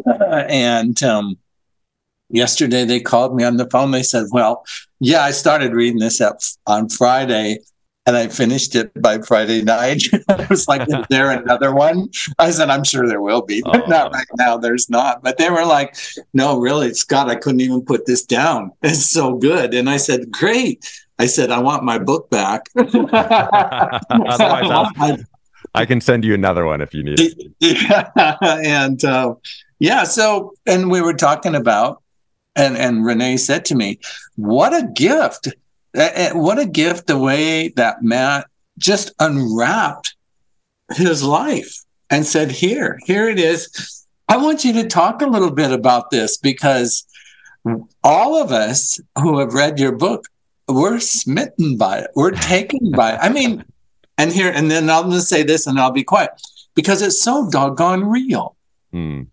and 0.48 1.02
um, 1.02 1.38
yesterday 2.30 2.84
they 2.84 3.00
called 3.00 3.36
me 3.36 3.44
on 3.44 3.56
the 3.56 3.68
phone. 3.70 3.90
They 3.90 4.02
said, 4.02 4.26
"Well, 4.32 4.64
yeah, 5.00 5.22
I 5.22 5.30
started 5.30 5.72
reading 5.72 6.00
this 6.00 6.20
up 6.20 6.38
on 6.66 6.88
Friday, 6.88 7.58
and 8.06 8.16
I 8.16 8.28
finished 8.28 8.74
it 8.74 8.90
by 9.00 9.18
Friday 9.18 9.62
night. 9.62 10.02
I 10.28 10.46
was 10.50 10.66
like, 10.66 10.82
"Is 10.88 11.06
there 11.10 11.30
another 11.30 11.74
one?" 11.74 12.08
I 12.38 12.50
said, 12.50 12.70
"I'm 12.70 12.84
sure 12.84 13.06
there 13.06 13.22
will 13.22 13.42
be, 13.42 13.62
but 13.62 13.84
oh. 13.84 13.86
not 13.86 14.12
right 14.12 14.26
now. 14.36 14.56
There's 14.56 14.90
not." 14.90 15.22
But 15.22 15.38
they 15.38 15.50
were 15.50 15.64
like, 15.64 15.96
"No, 16.34 16.58
really, 16.58 16.92
Scott, 16.94 17.30
I 17.30 17.36
couldn't 17.36 17.60
even 17.60 17.84
put 17.84 18.06
this 18.06 18.24
down. 18.24 18.72
It's 18.82 19.06
so 19.06 19.36
good." 19.36 19.74
And 19.74 19.88
I 19.88 19.98
said, 19.98 20.30
"Great." 20.30 20.90
I 21.18 21.26
said, 21.26 21.50
"I 21.50 21.60
want 21.60 21.84
my 21.84 21.98
book 21.98 22.30
back." 22.30 22.66
Otherwise, 22.76 23.12
I 25.74 25.86
can 25.86 26.00
send 26.00 26.24
you 26.24 26.34
another 26.34 26.66
one 26.66 26.80
if 26.80 26.92
you 26.92 27.02
need 27.02 27.20
it. 27.20 27.52
Yeah. 27.60 28.10
and 28.42 29.02
uh, 29.04 29.34
yeah, 29.82 30.04
so 30.04 30.54
and 30.64 30.90
we 30.92 31.00
were 31.00 31.12
talking 31.14 31.56
about, 31.56 32.02
and 32.54 32.76
and 32.76 33.04
Renee 33.04 33.36
said 33.36 33.64
to 33.66 33.74
me, 33.74 33.98
"What 34.36 34.72
a 34.72 34.86
gift! 34.94 35.48
What 35.92 36.58
a 36.60 36.66
gift! 36.66 37.08
The 37.08 37.18
way 37.18 37.68
that 37.70 38.02
Matt 38.02 38.46
just 38.78 39.12
unwrapped 39.18 40.14
his 40.94 41.24
life 41.24 41.74
and 42.10 42.24
said, 42.24 42.52
"Here, 42.52 42.98
here 43.06 43.28
it 43.28 43.40
is. 43.40 44.06
I 44.28 44.36
want 44.36 44.64
you 44.64 44.72
to 44.74 44.86
talk 44.86 45.20
a 45.20 45.26
little 45.26 45.52
bit 45.52 45.72
about 45.72 46.10
this 46.10 46.36
because." 46.36 47.04
All 48.02 48.42
of 48.42 48.50
us 48.50 48.98
who 49.20 49.38
have 49.38 49.54
read 49.54 49.78
your 49.78 49.92
book 49.92 50.26
we're 50.68 51.00
smitten 51.00 51.76
by 51.76 51.98
it. 51.98 52.10
We're 52.14 52.32
taken 52.32 52.90
by 52.90 53.12
it. 53.12 53.18
I 53.22 53.28
mean, 53.28 53.64
and 54.18 54.32
here, 54.32 54.50
and 54.50 54.70
then 54.70 54.90
I'm 54.90 55.04
going 55.04 55.12
to 55.12 55.20
say 55.20 55.42
this 55.42 55.66
and 55.66 55.78
I'll 55.78 55.92
be 55.92 56.04
quiet 56.04 56.30
because 56.74 57.02
it's 57.02 57.22
so 57.22 57.48
doggone 57.50 58.04
real. 58.04 58.56
Mm. 58.92 59.28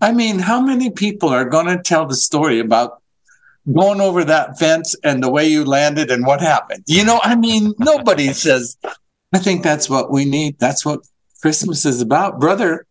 I 0.00 0.12
mean, 0.12 0.38
how 0.38 0.60
many 0.60 0.90
people 0.90 1.28
are 1.30 1.44
going 1.44 1.66
to 1.66 1.82
tell 1.82 2.06
the 2.06 2.16
story 2.16 2.58
about 2.58 3.02
going 3.72 4.00
over 4.00 4.24
that 4.24 4.58
fence 4.58 4.94
and 5.02 5.22
the 5.22 5.30
way 5.30 5.48
you 5.48 5.64
landed 5.64 6.10
and 6.10 6.26
what 6.26 6.40
happened? 6.40 6.84
You 6.86 7.04
know, 7.04 7.20
I 7.22 7.34
mean, 7.34 7.74
nobody 7.78 8.32
says, 8.32 8.76
I 9.32 9.38
think 9.38 9.62
that's 9.62 9.88
what 9.88 10.10
we 10.10 10.24
need. 10.24 10.58
That's 10.58 10.84
what 10.84 11.00
Christmas 11.40 11.84
is 11.86 12.00
about. 12.00 12.40
Brother, 12.40 12.86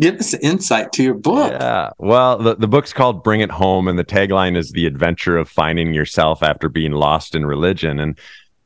give 0.00 0.16
us 0.16 0.34
insight 0.34 0.92
to 0.92 1.02
your 1.02 1.14
book. 1.14 1.52
Yeah. 1.52 1.90
Well, 1.98 2.38
the, 2.38 2.56
the 2.56 2.68
book's 2.68 2.92
called 2.92 3.22
Bring 3.22 3.40
It 3.40 3.50
Home, 3.50 3.88
and 3.88 3.98
the 3.98 4.04
tagline 4.04 4.56
is 4.56 4.72
The 4.72 4.86
Adventure 4.86 5.36
of 5.36 5.48
Finding 5.48 5.92
Yourself 5.92 6.42
After 6.42 6.68
Being 6.68 6.92
Lost 6.92 7.34
in 7.34 7.44
Religion. 7.44 8.00
And 8.00 8.18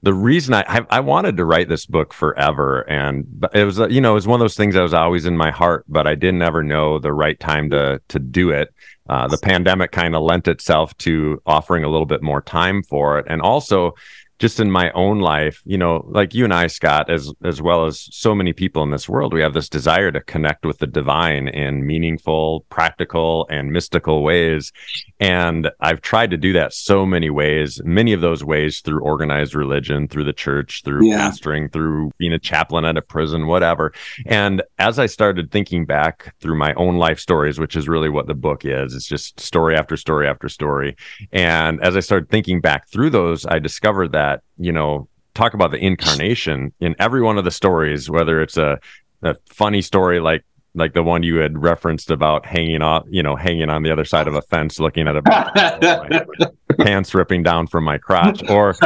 the 0.07 0.15
reason 0.15 0.55
I, 0.55 0.63
I, 0.69 0.87
I 0.89 1.01
wanted 1.01 1.37
to 1.37 1.45
write 1.45 1.69
this 1.69 1.85
book 1.85 2.13
forever, 2.13 2.89
and 2.89 3.45
it 3.53 3.65
was 3.65 3.81
you 3.91 4.01
know 4.01 4.13
it 4.13 4.15
was 4.15 4.29
one 4.29 4.41
of 4.41 4.45
those 4.45 4.55
things 4.55 4.77
that 4.77 4.83
was 4.83 4.95
always 4.95 5.27
in 5.27 5.37
my 5.37 5.51
heart, 5.51 5.85
but 5.89 6.07
I 6.07 6.15
didn't 6.15 6.43
ever 6.43 6.63
know 6.63 7.01
the 7.01 7.13
right 7.13 7.39
time 7.41 7.71
to 7.71 8.01
to 8.07 8.19
do 8.21 8.51
it. 8.51 8.73
Uh, 9.09 9.27
the 9.27 9.37
pandemic 9.39 9.91
kind 9.91 10.15
of 10.15 10.23
lent 10.23 10.47
itself 10.47 10.97
to 10.99 11.43
offering 11.45 11.83
a 11.83 11.89
little 11.89 12.07
bit 12.07 12.23
more 12.23 12.41
time 12.41 12.85
for 12.85 13.19
it, 13.19 13.27
and 13.29 13.43
also 13.43 13.97
just 14.39 14.61
in 14.61 14.71
my 14.71 14.91
own 14.93 15.21
life, 15.21 15.63
you 15.65 15.79
know, 15.79 16.05
like 16.09 16.35
you 16.35 16.45
and 16.45 16.53
I, 16.53 16.67
Scott, 16.67 17.09
as 17.09 17.33
as 17.43 17.63
well 17.63 17.87
as 17.87 18.09
so 18.13 18.35
many 18.35 18.53
people 18.53 18.83
in 18.83 18.91
this 18.91 19.09
world, 19.09 19.33
we 19.33 19.41
have 19.41 19.55
this 19.55 19.69
desire 19.69 20.13
to 20.13 20.21
connect 20.21 20.67
with 20.67 20.79
the 20.79 20.87
divine 20.87 21.49
in 21.49 21.87
meaningful, 21.87 22.67
practical, 22.69 23.47
and 23.49 23.73
mystical 23.73 24.23
ways. 24.23 24.73
And 25.21 25.71
I've 25.81 26.03
tried 26.03 26.31
to 26.33 26.37
do 26.37 26.53
that 26.53 26.75
so 26.75 27.07
many 27.07 27.31
ways, 27.31 27.81
many 27.85 28.13
of 28.13 28.21
those 28.21 28.45
ways 28.45 28.81
through 28.81 29.01
organized 29.01 29.55
religion, 29.55 30.07
through 30.07 30.25
the 30.25 30.35
church, 30.35 30.83
through 30.85 31.07
yeah. 31.07 31.31
pastoring, 31.31 31.73
through 31.73 32.11
being 32.19 32.35
a 32.35 32.39
chaplain 32.39 32.85
at 32.85 32.99
a 32.99 33.03
prison, 33.03 33.47
whatever. 33.47 33.95
And 34.27 34.63
as 34.79 34.99
I 34.99 35.07
started 35.07 35.51
thinking 35.51 35.87
back 35.87 36.35
through 36.41 36.59
my 36.59 36.75
own 36.75 36.97
life 36.97 37.21
stories, 37.21 37.59
which 37.59 37.75
is 37.75 37.89
really 37.89 38.11
what 38.11 38.27
the 38.27 38.35
book 38.35 38.67
is, 38.67 38.95
it's 38.95 39.09
just 39.09 39.41
story 39.41 39.77
after 39.77 39.97
story 39.97 40.29
after 40.29 40.51
story. 40.51 40.95
And 41.33 41.83
as 41.83 41.97
I 41.97 42.01
started 42.01 42.29
thinking 42.29 42.61
back 42.61 42.89
through 42.89 43.11
those, 43.11 43.47
I 43.47 43.59
discovered 43.59 44.13
that 44.13 44.26
that 44.27 44.43
you 44.59 44.73
know 44.73 45.09
talk 45.35 45.55
about 45.55 45.71
the 45.71 45.79
incarnation 45.79 46.73
in 46.81 46.95
every 46.99 47.23
one 47.23 47.39
of 47.39 47.45
the 47.45 47.51
stories 47.51 48.11
whether 48.11 48.41
it's 48.41 48.57
a, 48.57 48.79
a 49.23 49.37
funny 49.49 49.83
story 49.83 50.19
like 50.21 50.45
like 50.77 50.93
the 50.93 51.03
one 51.03 51.23
you 51.23 51.37
had 51.37 51.61
referenced 51.61 52.11
about 52.11 52.45
hanging 52.45 52.83
off, 52.83 53.05
you 53.09 53.23
know, 53.23 53.35
hanging 53.35 53.71
on 53.71 53.83
the 53.83 53.91
other 53.91 54.05
side 54.05 54.29
of 54.29 54.35
a 54.35 54.43
fence, 54.43 54.79
looking 54.79 55.09
at 55.09 55.17
a 55.17 56.27
pants 56.79 57.15
ripping 57.15 57.43
down 57.43 57.67
from 57.67 57.83
my 57.83 57.97
crotch, 57.97 58.43
or 58.51 58.77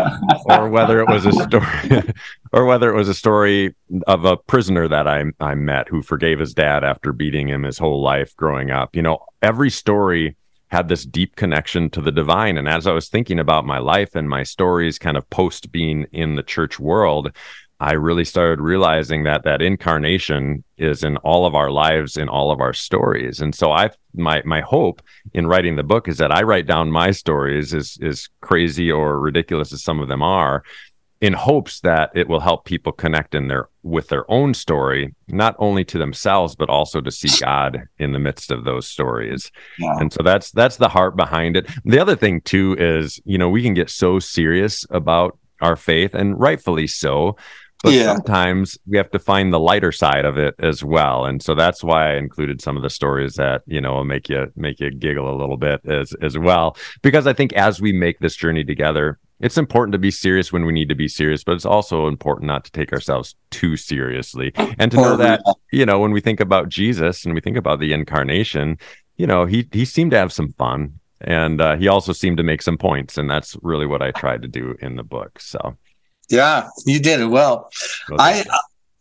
or 0.46 0.68
whether 0.68 1.00
it 1.00 1.08
was 1.08 1.26
a 1.26 1.32
story, 1.32 2.14
or 2.52 2.64
whether 2.64 2.90
it 2.90 2.96
was 2.96 3.08
a 3.08 3.14
story 3.14 3.74
of 4.06 4.24
a 4.24 4.36
prisoner 4.36 4.86
that 4.86 5.08
I 5.08 5.24
I 5.40 5.56
met 5.56 5.88
who 5.88 6.00
forgave 6.00 6.38
his 6.38 6.54
dad 6.54 6.84
after 6.84 7.12
beating 7.12 7.48
him 7.48 7.64
his 7.64 7.78
whole 7.78 8.00
life 8.00 8.36
growing 8.36 8.70
up. 8.70 8.94
You 8.94 9.02
know, 9.02 9.26
every 9.42 9.70
story 9.70 10.36
had 10.70 10.88
this 10.88 11.04
deep 11.04 11.36
connection 11.36 11.90
to 11.90 12.00
the 12.00 12.12
divine. 12.12 12.56
And 12.56 12.68
as 12.68 12.86
I 12.86 12.92
was 12.92 13.08
thinking 13.08 13.38
about 13.38 13.66
my 13.66 13.78
life 13.78 14.14
and 14.14 14.28
my 14.28 14.42
stories 14.42 14.98
kind 14.98 15.16
of 15.16 15.28
post 15.30 15.72
being 15.72 16.06
in 16.12 16.36
the 16.36 16.42
church 16.42 16.78
world, 16.78 17.32
I 17.80 17.92
really 17.92 18.26
started 18.26 18.60
realizing 18.60 19.24
that 19.24 19.44
that 19.44 19.62
incarnation 19.62 20.64
is 20.76 21.02
in 21.02 21.16
all 21.18 21.46
of 21.46 21.54
our 21.54 21.70
lives, 21.70 22.18
in 22.18 22.28
all 22.28 22.50
of 22.50 22.60
our 22.60 22.74
stories. 22.74 23.40
And 23.40 23.54
so 23.54 23.72
I, 23.72 23.90
my, 24.14 24.42
my 24.44 24.60
hope 24.60 25.00
in 25.32 25.46
writing 25.46 25.76
the 25.76 25.82
book 25.82 26.06
is 26.06 26.18
that 26.18 26.30
I 26.30 26.42
write 26.42 26.66
down 26.66 26.92
my 26.92 27.10
stories 27.10 27.72
as, 27.72 27.96
as 28.02 28.28
crazy 28.42 28.92
or 28.92 29.18
ridiculous 29.18 29.72
as 29.72 29.82
some 29.82 29.98
of 29.98 30.08
them 30.08 30.22
are, 30.22 30.62
in 31.20 31.34
hopes 31.34 31.80
that 31.80 32.10
it 32.14 32.28
will 32.28 32.40
help 32.40 32.64
people 32.64 32.92
connect 32.92 33.34
in 33.34 33.48
their 33.48 33.68
with 33.82 34.08
their 34.08 34.30
own 34.30 34.54
story 34.54 35.14
not 35.28 35.54
only 35.58 35.84
to 35.84 35.98
themselves 35.98 36.54
but 36.54 36.68
also 36.68 37.00
to 37.00 37.10
see 37.10 37.28
god 37.40 37.82
in 37.98 38.12
the 38.12 38.18
midst 38.18 38.50
of 38.50 38.64
those 38.64 38.86
stories 38.86 39.50
wow. 39.80 39.98
and 39.98 40.12
so 40.12 40.22
that's 40.22 40.50
that's 40.50 40.76
the 40.76 40.88
heart 40.88 41.16
behind 41.16 41.56
it 41.56 41.66
the 41.84 41.98
other 41.98 42.16
thing 42.16 42.40
too 42.42 42.74
is 42.78 43.20
you 43.24 43.38
know 43.38 43.48
we 43.48 43.62
can 43.62 43.74
get 43.74 43.90
so 43.90 44.18
serious 44.18 44.84
about 44.90 45.38
our 45.60 45.76
faith 45.76 46.14
and 46.14 46.38
rightfully 46.40 46.86
so 46.86 47.36
but 47.82 47.94
yeah. 47.94 48.14
sometimes 48.14 48.76
we 48.86 48.98
have 48.98 49.10
to 49.10 49.18
find 49.18 49.52
the 49.52 49.60
lighter 49.60 49.92
side 49.92 50.24
of 50.24 50.36
it 50.36 50.54
as 50.58 50.84
well 50.84 51.24
and 51.24 51.42
so 51.42 51.54
that's 51.54 51.84
why 51.84 52.12
i 52.12 52.16
included 52.16 52.60
some 52.60 52.76
of 52.76 52.82
the 52.82 52.90
stories 52.90 53.34
that 53.34 53.62
you 53.66 53.80
know 53.80 53.94
will 53.94 54.04
make 54.04 54.28
you 54.28 54.50
make 54.56 54.80
you 54.80 54.90
giggle 54.90 55.34
a 55.34 55.36
little 55.36 55.56
bit 55.56 55.80
as 55.86 56.14
as 56.22 56.36
well 56.36 56.76
because 57.02 57.26
i 57.26 57.32
think 57.32 57.52
as 57.54 57.80
we 57.80 57.92
make 57.92 58.18
this 58.20 58.36
journey 58.36 58.64
together 58.64 59.18
it's 59.40 59.58
important 59.58 59.92
to 59.92 59.98
be 59.98 60.10
serious 60.10 60.52
when 60.52 60.64
we 60.64 60.72
need 60.72 60.88
to 60.90 60.94
be 60.94 61.08
serious, 61.08 61.42
but 61.42 61.52
it's 61.52 61.64
also 61.64 62.06
important 62.06 62.46
not 62.46 62.64
to 62.64 62.70
take 62.72 62.92
ourselves 62.92 63.34
too 63.50 63.76
seriously 63.76 64.52
and 64.78 64.90
to 64.90 64.96
know 64.98 65.16
that, 65.16 65.42
you 65.72 65.86
know, 65.86 65.98
when 65.98 66.12
we 66.12 66.20
think 66.20 66.40
about 66.40 66.68
Jesus 66.68 67.24
and 67.24 67.34
we 67.34 67.40
think 67.40 67.56
about 67.56 67.80
the 67.80 67.92
incarnation, 67.92 68.78
you 69.16 69.26
know, 69.26 69.46
he 69.46 69.66
he 69.72 69.84
seemed 69.84 70.10
to 70.12 70.18
have 70.18 70.32
some 70.32 70.52
fun 70.52 71.00
and 71.22 71.60
uh, 71.60 71.76
he 71.76 71.88
also 71.88 72.12
seemed 72.12 72.36
to 72.36 72.42
make 72.42 72.62
some 72.62 72.78
points 72.78 73.18
and 73.18 73.30
that's 73.30 73.56
really 73.62 73.86
what 73.86 74.02
I 74.02 74.10
tried 74.10 74.42
to 74.42 74.48
do 74.48 74.76
in 74.80 74.96
the 74.96 75.02
book. 75.02 75.40
So 75.40 75.76
Yeah, 76.28 76.68
you 76.84 77.00
did 77.00 77.20
it 77.20 77.26
well. 77.26 77.70
I 78.18 78.44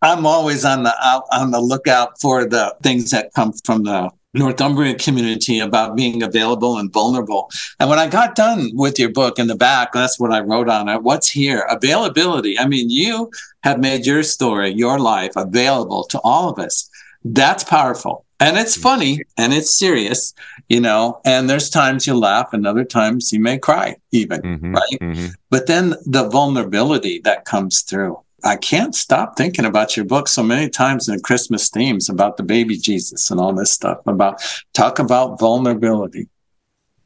I'm 0.02 0.26
always 0.26 0.64
on 0.64 0.84
the 0.84 0.96
out 1.02 1.26
on 1.32 1.52
the 1.52 1.60
lookout 1.60 2.20
for 2.22 2.46
the 2.46 2.76
things 2.82 3.12
that 3.12 3.34
come 3.34 3.54
from 3.66 3.84
the 3.84 4.10
Northumbrian 4.34 4.98
community 4.98 5.60
about 5.60 5.96
being 5.96 6.22
available 6.22 6.78
and 6.78 6.94
vulnerable. 6.94 7.50
And 7.80 7.90
when 7.90 8.00
I 8.00 8.08
got 8.08 8.36
done 8.36 8.72
with 8.74 9.00
your 9.00 9.10
book 9.10 9.40
in 9.40 9.48
the 9.48 9.56
back, 9.56 9.92
that's 9.94 10.20
what 10.20 10.32
I 10.32 10.42
wrote 10.42 10.70
on 10.70 10.88
it. 10.88 11.02
What's 11.02 11.30
here? 11.30 11.66
Availability. 11.70 12.58
I 12.58 12.68
mean, 12.68 12.90
you 12.90 13.32
have 13.64 13.80
made 13.80 14.06
your 14.06 14.24
story, 14.24 14.70
your 14.70 15.00
life 15.00 15.32
available 15.36 16.04
to 16.06 16.20
all 16.24 16.50
of 16.50 16.60
us. 16.60 16.90
That's 17.26 17.64
powerful. 17.64 18.26
And 18.40 18.58
it's 18.58 18.78
funny 18.78 19.22
and 19.38 19.52
it's 19.52 19.78
serious, 19.78 20.34
you 20.70 20.80
know, 20.80 21.20
and 21.26 21.50
there's 21.50 21.70
times 21.70 22.08
you 22.08 22.18
laugh 22.18 22.54
and 22.54 22.66
other 22.66 22.86
times 22.86 23.34
you 23.34 23.40
may 23.40 23.58
cry 23.58 23.98
even, 24.12 24.42
mm-hmm, 24.42 24.76
right? 24.76 25.00
Mm-hmm. 25.02 25.28
But 25.50 25.68
then 25.68 25.96
the 26.06 26.30
vulnerability 26.30 27.20
that 27.26 27.44
comes 27.44 27.82
through 27.82 28.20
I 28.44 28.56
can't 28.56 28.96
stop 28.96 29.36
thinking 29.38 29.66
about 29.66 29.96
your 29.96 30.06
book 30.06 30.28
so 30.28 30.44
many 30.44 30.70
times 30.70 31.08
in 31.08 31.16
the 31.16 31.22
Christmas 31.22 31.70
themes 31.70 32.10
about 32.10 32.38
the 32.38 32.44
baby 32.44 32.78
Jesus 32.78 33.32
and 33.32 33.40
all 33.40 33.54
this 33.54 33.72
stuff 33.72 34.00
about 34.06 34.42
talk 34.74 35.00
about 35.00 35.40
vulnerability. 35.40 36.28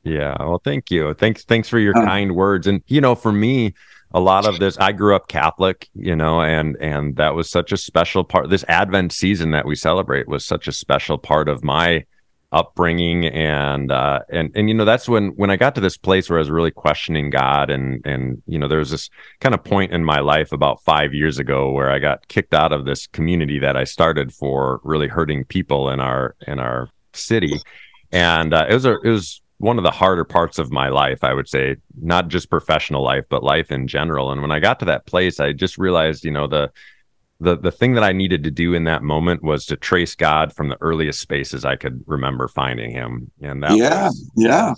Yeah, 0.04 0.36
well, 0.40 0.62
thank 0.64 0.92
you. 0.92 1.14
Thanks, 1.14 1.44
thanks 1.46 1.70
for 1.70 1.80
your 1.80 1.98
uh, 1.98 2.06
kind 2.06 2.36
words. 2.36 2.68
And 2.68 2.82
you 2.88 3.02
know, 3.02 3.16
for 3.16 3.32
me, 3.32 3.74
a 4.14 4.20
lot 4.20 4.46
of 4.46 4.60
this, 4.60 4.78
I 4.78 4.92
grew 4.92 5.16
up 5.16 5.28
Catholic, 5.28 5.90
you 5.96 6.16
know, 6.16 6.42
and 6.42 6.78
and 6.80 7.16
that 7.16 7.36
was 7.36 7.50
such 7.50 7.72
a 7.72 7.78
special 7.78 8.24
part. 8.24 8.50
This 8.50 8.66
Advent 8.68 9.12
season 9.12 9.52
that 9.52 9.66
we 9.66 9.76
celebrate 9.76 10.28
was 10.28 10.46
such 10.46 10.68
a 10.68 10.72
special 10.72 11.18
part 11.18 11.50
of 11.50 11.64
my 11.64 12.06
upbringing 12.54 13.26
and 13.26 13.92
uh 13.92 14.20
and 14.30 14.52
and 14.56 14.70
you 14.70 14.76
know 14.76 14.86
that's 14.86 15.10
when 15.10 15.30
when 15.30 15.50
I 15.50 15.56
got 15.56 15.74
to 15.76 15.82
this 15.82 15.98
place 15.98 16.30
where 16.30 16.38
I 16.38 16.42
was 16.42 16.52
really 16.52 16.70
questioning 16.72 17.32
God 17.32 17.72
and 17.72 18.06
and 18.06 18.44
you 18.46 18.60
know 18.60 18.68
there 18.68 18.80
was 18.80 18.92
this 18.92 19.10
kind 19.40 19.56
of 19.56 19.64
point 19.64 19.92
in 19.92 20.06
my 20.06 20.20
life 20.20 20.52
about 20.52 20.82
5 20.84 21.16
years 21.16 21.40
ago 21.40 21.72
where 21.72 21.90
I 21.90 21.98
got 21.98 22.28
kicked 22.28 22.54
out 22.54 22.72
of 22.72 22.86
this 22.86 23.08
community 23.08 23.58
that 23.60 23.76
I 23.76 23.86
started 23.86 24.32
for 24.32 24.80
really 24.84 25.08
hurting 25.08 25.46
people 25.46 25.90
in 25.90 26.00
our 26.00 26.36
in 26.48 26.60
our 26.60 26.90
city. 27.14 27.60
And 28.12 28.54
uh, 28.54 28.68
it 28.70 28.74
was 28.76 28.86
a 28.86 29.00
it 29.02 29.10
was 29.10 29.42
one 29.58 29.80
of 29.80 29.84
the 29.84 29.92
harder 29.92 30.24
parts 30.24 30.60
of 30.60 30.72
my 30.72 30.90
life 30.90 31.24
I 31.24 31.34
would 31.34 31.50
say 31.50 31.78
not 32.00 32.28
just 32.28 32.52
professional 32.52 33.04
life 33.04 33.26
but 33.30 33.44
life 33.44 33.72
in 33.72 33.88
general. 33.88 34.32
And 34.32 34.42
when 34.44 34.52
I 34.52 34.60
got 34.60 34.80
to 34.80 34.86
that 34.86 35.08
place 35.08 35.40
I 35.40 35.54
just 35.54 35.80
realized 35.80 36.24
you 36.24 36.32
know 36.32 36.46
the 36.46 36.72
the 37.44 37.58
the 37.58 37.72
thing 37.72 37.94
that 37.94 38.04
I 38.04 38.12
needed 38.12 38.44
to 38.46 38.52
do 38.52 38.74
in 38.74 38.86
that 38.86 39.04
moment 39.04 39.44
was 39.44 39.66
to 39.68 39.78
trace 39.78 40.16
God 40.16 40.54
from 40.54 40.70
the 40.70 40.78
earliest 40.82 41.20
spaces 41.20 41.66
I 41.66 41.76
could 41.76 42.04
remember 42.08 42.48
finding 42.48 42.92
him, 42.92 43.32
and 43.42 43.62
that 43.64 43.76
yeah, 43.76 44.06
was, 44.06 44.32
yeah, 44.36 44.74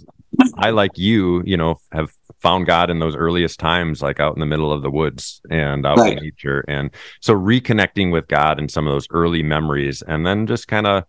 I, 0.58 0.72
like 0.72 0.98
you, 0.98 1.44
you 1.46 1.58
know, 1.58 1.80
have 1.92 2.12
found 2.40 2.66
God 2.66 2.90
in 2.90 3.00
those 3.00 3.16
earliest 3.16 3.60
times, 3.60 4.02
like 4.02 4.20
out 4.20 4.36
in 4.36 4.40
the 4.40 4.46
middle 4.46 4.72
of 4.72 4.82
the 4.82 4.92
woods 4.92 5.42
and 5.50 5.86
out 5.86 5.98
right. 5.98 6.18
in 6.18 6.24
nature. 6.24 6.64
And 6.68 6.92
so 7.22 7.34
reconnecting 7.34 8.12
with 8.12 8.28
God 8.28 8.60
in 8.60 8.70
some 8.70 8.88
of 8.88 8.94
those 8.94 9.08
early 9.12 9.44
memories 9.44 10.02
and 10.02 10.26
then 10.26 10.48
just 10.48 10.68
kind 10.68 10.88
of, 10.88 11.06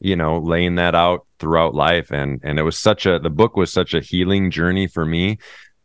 you 0.00 0.16
know, 0.16 0.38
laying 0.38 0.74
that 0.76 0.94
out 0.94 1.26
throughout 1.38 1.74
life. 1.74 2.10
And, 2.10 2.40
and 2.42 2.58
it 2.58 2.62
was 2.62 2.78
such 2.78 3.06
a, 3.06 3.18
the 3.18 3.30
book 3.30 3.56
was 3.56 3.72
such 3.72 3.94
a 3.94 4.00
healing 4.00 4.50
journey 4.50 4.86
for 4.86 5.04
me 5.04 5.38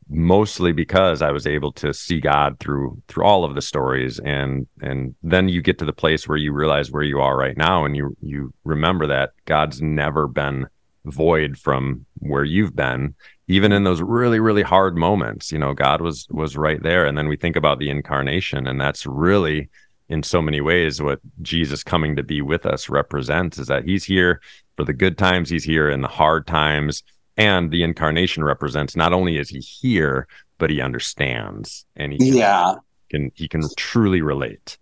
mostly 0.10 0.72
because 0.72 1.22
I 1.22 1.32
was 1.32 1.46
able 1.46 1.72
to 1.74 1.94
see 1.94 2.20
God 2.20 2.60
through 2.60 3.02
through 3.08 3.24
all 3.24 3.46
of 3.46 3.56
the 3.56 3.62
stories. 3.62 4.20
And 4.20 4.68
and 4.82 5.16
then 5.22 5.50
you 5.50 5.62
get 5.62 5.78
to 5.80 5.86
the 5.86 5.94
place 5.94 6.28
where 6.28 6.38
you 6.38 6.52
realize 6.52 6.92
where 6.92 7.04
you 7.04 7.20
are 7.22 7.38
right 7.38 7.56
now 7.56 7.86
and 7.86 7.96
you 7.96 8.18
you 8.22 8.54
remember 8.64 9.08
that 9.08 9.32
God's 9.46 9.82
never 9.82 10.28
been 10.28 10.68
void 11.06 11.58
from 11.58 12.06
where 12.18 12.44
you've 12.44 12.76
been 12.76 13.16
even 13.48 13.72
in 13.72 13.84
those 13.84 14.02
really 14.02 14.40
really 14.40 14.64
hard 14.64 14.98
moments. 14.98 15.52
You 15.52 15.60
know 15.60 15.74
God 15.74 16.02
was 16.02 16.28
was 16.32 16.58
right 16.58 16.82
there. 16.82 17.06
And 17.06 17.18
then 17.18 17.28
we 17.28 17.38
think 17.38 17.56
about 17.56 17.80
the 17.80 17.90
incarnation 17.90 18.68
and 18.68 18.82
that's 18.82 19.06
really 19.06 19.70
in 20.10 20.24
so 20.24 20.42
many 20.42 20.60
ways 20.60 21.00
what 21.00 21.20
Jesus 21.44 21.84
coming 21.84 22.16
to 22.16 22.24
be 22.24 22.42
with 22.42 22.66
us 22.66 22.90
represents 22.90 23.60
is 23.60 23.68
that 23.68 23.86
he's 23.86 24.04
here 24.04 24.42
for 24.76 24.84
the 24.84 24.94
good 24.94 25.20
times. 25.20 25.52
He's 25.52 25.64
here 25.64 25.88
in 25.88 26.02
the 26.02 26.08
hard 26.08 26.48
times 26.48 27.04
and 27.40 27.72
the 27.72 27.82
incarnation 27.82 28.44
represents 28.44 28.96
not 28.96 29.14
only 29.14 29.38
is 29.38 29.50
he 29.50 29.60
here 29.60 30.28
but 30.60 30.70
he 30.70 30.82
understands 30.82 31.86
and 31.96 32.12
he 32.12 32.18
can, 32.20 32.38
yeah. 32.38 32.74
can 33.10 33.32
he 33.34 33.48
can 33.48 33.64
truly 33.78 34.22
relate. 34.22 34.78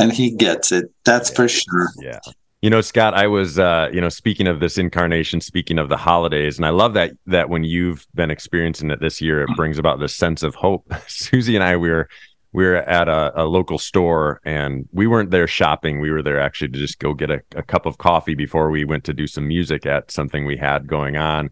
And 0.00 0.12
he 0.12 0.30
gets 0.30 0.72
it. 0.72 0.90
That's 1.04 1.28
yeah. 1.30 1.36
for 1.36 1.48
sure. 1.48 1.88
Yeah. 2.00 2.18
You 2.62 2.70
know 2.70 2.80
scott 2.80 3.14
i 3.14 3.28
was 3.28 3.56
uh 3.56 3.88
you 3.92 4.00
know 4.00 4.08
speaking 4.08 4.48
of 4.48 4.58
this 4.58 4.78
incarnation 4.78 5.40
speaking 5.40 5.78
of 5.78 5.88
the 5.88 5.96
holidays 5.96 6.56
and 6.56 6.66
i 6.66 6.70
love 6.70 6.94
that 6.94 7.12
that 7.26 7.48
when 7.48 7.62
you've 7.62 8.04
been 8.16 8.32
experiencing 8.32 8.90
it 8.90 8.98
this 9.00 9.20
year 9.20 9.42
it 9.42 9.50
brings 9.54 9.78
about 9.78 10.00
this 10.00 10.16
sense 10.16 10.42
of 10.42 10.56
hope. 10.56 10.92
Susie 11.06 11.54
and 11.54 11.62
i 11.62 11.76
we 11.76 11.88
were 11.88 12.08
we 12.52 12.64
were 12.64 12.76
at 12.76 13.08
a, 13.08 13.42
a, 13.42 13.44
local 13.44 13.78
store 13.78 14.40
and 14.42 14.88
we 14.90 15.06
weren't 15.06 15.30
there 15.30 15.46
shopping. 15.46 16.00
We 16.00 16.10
were 16.10 16.22
there 16.22 16.40
actually 16.40 16.68
to 16.68 16.78
just 16.78 16.98
go 16.98 17.12
get 17.12 17.30
a, 17.30 17.42
a, 17.54 17.62
cup 17.62 17.84
of 17.84 17.98
coffee 17.98 18.34
before 18.34 18.70
we 18.70 18.86
went 18.86 19.04
to 19.04 19.12
do 19.12 19.26
some 19.26 19.46
music 19.46 19.84
at 19.84 20.10
something 20.10 20.46
we 20.46 20.56
had 20.56 20.86
going 20.86 21.18
on 21.18 21.50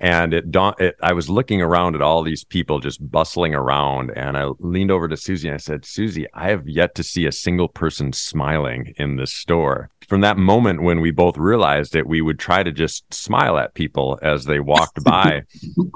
and 0.00 0.34
it, 0.34 0.44
it 0.78 0.96
i 1.02 1.12
was 1.12 1.28
looking 1.28 1.62
around 1.62 1.94
at 1.94 2.02
all 2.02 2.22
these 2.22 2.44
people 2.44 2.80
just 2.80 3.10
bustling 3.10 3.54
around 3.54 4.10
and 4.16 4.36
i 4.36 4.46
leaned 4.58 4.90
over 4.90 5.08
to 5.08 5.16
susie 5.16 5.48
and 5.48 5.54
i 5.54 5.58
said 5.58 5.84
susie 5.84 6.26
i 6.34 6.50
have 6.50 6.68
yet 6.68 6.94
to 6.94 7.02
see 7.02 7.26
a 7.26 7.32
single 7.32 7.68
person 7.68 8.12
smiling 8.12 8.94
in 8.98 9.16
this 9.16 9.32
store. 9.32 9.90
From 10.08 10.20
that 10.20 10.36
moment 10.36 10.82
when 10.82 11.00
we 11.00 11.10
both 11.10 11.36
realized 11.36 11.96
it 11.96 12.06
we 12.06 12.20
would 12.20 12.38
try 12.38 12.62
to 12.62 12.72
just 12.72 13.12
smile 13.12 13.58
at 13.58 13.74
people 13.74 14.18
as 14.22 14.44
they 14.44 14.60
walked 14.60 15.02
by. 15.04 15.42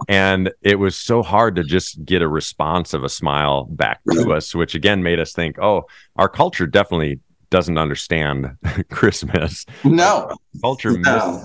And 0.09 0.53
it 0.63 0.79
was 0.79 0.97
so 0.97 1.23
hard 1.23 1.57
to 1.57 1.65
just 1.65 2.05
get 2.05 2.23
a 2.23 2.29
response 2.29 2.93
of 2.93 3.05
a 3.05 3.09
smile 3.09 3.65
back 3.65 4.01
to 4.13 4.33
us 4.33 4.55
which 4.55 4.75
again 4.75 5.03
made 5.03 5.21
us 5.21 5.33
think 5.33 5.59
oh 5.61 5.87
our 6.17 6.29
culture 6.29 6.67
definitely 6.67 7.21
doesn't 7.51 7.79
understand 7.79 8.57
Christmas. 8.91 9.67
No, 9.85 10.31
culture 10.61 10.97
no. 10.97 11.45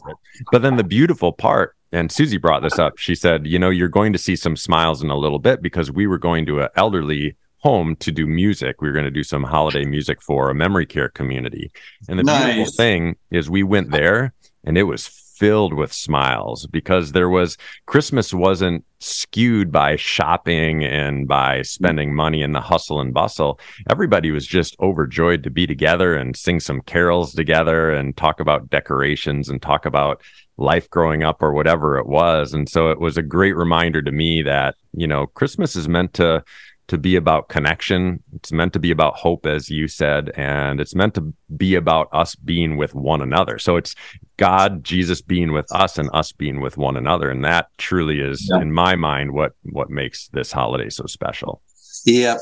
But 0.52 0.62
then 0.62 0.78
the 0.78 0.84
beautiful 0.84 1.34
part 1.34 1.76
and 1.96 2.12
Susie 2.12 2.38
brought 2.38 2.62
this 2.62 2.78
up. 2.78 2.98
She 2.98 3.16
said, 3.16 3.48
"You 3.48 3.58
know, 3.58 3.70
you're 3.70 3.88
going 3.88 4.14
to 4.14 4.20
see 4.20 4.36
some 4.36 4.56
smiles 4.56 5.02
in 5.02 5.10
a 5.10 5.18
little 5.18 5.40
bit 5.40 5.62
because 5.62 5.92
we 5.92 6.08
were 6.08 6.18
going 6.18 6.46
to 6.48 6.62
an 6.62 6.70
elderly 6.76 7.36
home 7.66 7.96
to 7.96 8.12
do 8.12 8.28
music. 8.28 8.80
We 8.80 8.88
were 8.88 8.94
going 8.94 9.06
to 9.06 9.12
do 9.12 9.24
some 9.24 9.44
holiday 9.44 9.86
music 9.86 10.22
for 10.22 10.52
a 10.52 10.54
memory 10.54 10.86
care 10.86 11.10
community. 11.10 11.72
And 12.08 12.20
the 12.20 12.24
nice. 12.24 12.54
beautiful 12.54 12.74
thing 12.74 13.16
is 13.32 13.50
we 13.50 13.64
went 13.64 13.90
there 13.90 14.36
and 14.64 14.78
it 14.78 14.84
was 14.84 15.08
filled 15.36 15.74
with 15.74 15.92
smiles 15.92 16.68
because 16.68 17.12
there 17.12 17.30
was 17.30 17.58
Christmas 17.86 18.34
wasn't 18.34 18.84
skewed 19.00 19.72
by 19.72 19.96
shopping 19.96 20.84
and 20.84 21.28
by 21.28 21.58
mm-hmm. 21.58 21.64
spending 21.64 22.16
money 22.16 22.42
in 22.42 22.54
the 22.54 22.62
hustle 22.62 23.00
and 23.00 23.14
bustle. 23.14 23.60
Everybody 23.90 24.32
was 24.32 24.48
just 24.48 24.76
overjoyed 24.80 25.44
to 25.44 25.50
be 25.50 25.68
together 25.68 26.16
and 26.16 26.36
sing 26.36 26.60
some 26.60 26.82
carols 26.82 27.34
together 27.34 27.92
and 27.92 28.16
talk 28.16 28.40
about 28.40 28.70
decorations 28.70 29.50
and 29.50 29.62
talk 29.62 29.86
about 29.86 30.22
life 30.58 30.90
growing 30.90 31.24
up 31.24 31.44
or 31.44 31.54
whatever 31.54 31.98
it 31.98 32.08
was. 32.08 32.54
And 32.54 32.70
so 32.70 32.90
it 32.90 33.00
was 33.00 33.18
a 33.18 33.22
great 33.22 33.56
reminder 33.56 34.02
to 34.02 34.12
me 34.12 34.42
that, 34.44 34.76
you 34.94 35.08
know, 35.08 35.28
Christmas 35.28 35.76
is 35.76 35.90
meant 35.90 36.14
to 36.16 36.44
to 36.88 36.98
be 36.98 37.16
about 37.16 37.50
connection. 37.50 38.22
It's 38.34 38.52
meant 38.52 38.74
to 38.74 38.80
be 38.80 38.92
about 38.92 39.16
hope, 39.16 39.46
as 39.46 39.70
you 39.70 39.88
said, 39.88 40.32
and 40.36 40.80
it's 40.80 40.96
meant 40.96 41.16
to 41.16 41.34
be 41.58 41.76
about 41.76 42.10
us 42.12 42.36
being 42.36 42.78
with 42.78 42.94
one 42.94 43.22
another. 43.22 43.58
So 43.58 43.76
it's 43.76 43.96
God, 44.38 44.84
Jesus 44.84 45.22
being 45.22 45.52
with 45.52 45.72
us 45.72 45.98
and 45.98 46.10
us 46.14 46.32
being 46.32 46.62
with 46.62 46.78
one 46.78 46.98
another. 46.98 47.30
And 47.30 47.44
that 47.44 47.70
truly 47.78 48.20
is, 48.20 48.50
yeah. 48.50 48.62
in 48.62 48.72
my 48.72 48.96
mind, 48.96 49.34
what 49.34 49.54
what 49.64 49.90
makes 49.90 50.28
this 50.30 50.52
holiday 50.52 50.90
so 50.90 51.06
special. 51.06 51.62
Yeah, 52.06 52.38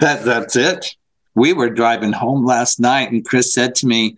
that 0.00 0.24
that's 0.24 0.56
it. 0.56 0.96
We 1.34 1.52
were 1.52 1.70
driving 1.70 2.12
home 2.12 2.44
last 2.44 2.80
night 2.80 3.10
and 3.10 3.24
Chris 3.24 3.52
said 3.52 3.74
to 3.76 3.86
me, 3.86 4.16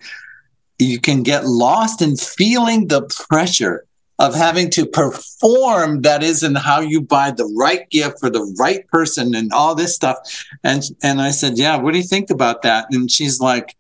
you 0.79 1.01
can 1.01 1.23
get 1.23 1.47
lost 1.47 2.03
in 2.03 2.17
feeling 2.17 2.89
the 2.89 3.03
pressure 3.29 3.87
of 4.19 4.35
having 4.35 4.71
to 4.71 4.87
perform 4.87 6.03
that 6.03 6.23
is 6.23 6.43
in 6.43 6.55
how 6.55 6.81
you 6.81 7.01
buy 7.01 7.31
the 7.31 7.53
right 7.59 7.89
gift 7.91 8.21
for 8.21 8.31
the 8.31 8.45
right 8.59 8.87
person 8.89 9.35
and 9.35 9.53
all 9.53 9.75
this 9.75 9.95
stuff. 9.95 10.17
And 10.63 10.83
and 11.03 11.21
i 11.21 11.31
said 11.31 11.59
yeah 11.59 11.77
what 11.77 11.93
do 11.93 11.99
you 11.99 12.05
think 12.05 12.31
about 12.31 12.63
that? 12.63 12.87
And 12.91 13.11
she's 13.11 13.41
like 13.41 13.77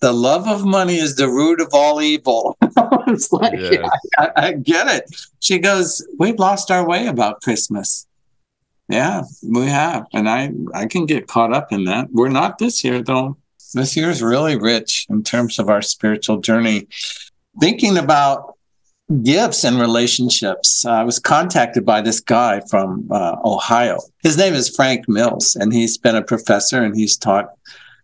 the 0.00 0.12
love 0.12 0.48
of 0.48 0.64
money 0.64 0.96
is 0.96 1.14
the 1.14 1.28
root 1.28 1.60
of 1.60 1.68
all 1.72 2.02
evil. 2.02 2.56
It's 3.08 3.32
like 3.32 3.52
yes. 3.58 3.72
yeah, 3.72 3.88
I, 4.18 4.30
I 4.36 4.52
get 4.52 4.86
it. 4.88 5.04
She 5.40 5.58
goes 5.58 6.06
we've 6.18 6.38
lost 6.38 6.70
our 6.70 6.86
way 6.86 7.06
about 7.06 7.42
christmas. 7.42 8.06
Yeah 8.88 9.22
we 9.42 9.66
have. 9.66 10.06
And 10.12 10.28
i 10.28 10.50
i 10.74 10.86
can 10.86 11.06
get 11.06 11.28
caught 11.28 11.52
up 11.52 11.72
in 11.72 11.84
that. 11.84 12.08
We're 12.10 12.28
not 12.28 12.58
this 12.58 12.82
year 12.82 13.02
though. 13.02 13.36
This 13.74 13.96
year 13.96 14.10
is 14.10 14.22
really 14.22 14.56
rich 14.56 15.06
in 15.08 15.22
terms 15.22 15.58
of 15.58 15.68
our 15.68 15.82
spiritual 15.82 16.38
journey. 16.38 16.88
Thinking 17.60 17.96
about 17.96 18.51
gifts 19.22 19.64
and 19.64 19.78
relationships, 19.78 20.84
uh, 20.84 20.92
I 20.92 21.04
was 21.04 21.18
contacted 21.18 21.84
by 21.84 22.00
this 22.00 22.20
guy 22.20 22.60
from 22.70 23.08
uh, 23.10 23.36
Ohio. 23.44 23.98
His 24.22 24.36
name 24.36 24.54
is 24.54 24.74
Frank 24.74 25.08
Mills, 25.08 25.56
and 25.56 25.72
he's 25.72 25.98
been 25.98 26.16
a 26.16 26.22
professor 26.22 26.82
and 26.82 26.96
he's 26.96 27.16
taught 27.16 27.50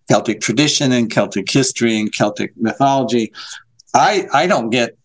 Celtic 0.08 0.40
tradition 0.40 0.92
and 0.92 1.10
Celtic 1.10 1.50
history 1.50 1.98
and 1.98 2.12
Celtic 2.12 2.56
mythology. 2.56 3.32
I 3.94 4.26
I 4.32 4.46
don't 4.46 4.70
get 4.70 4.96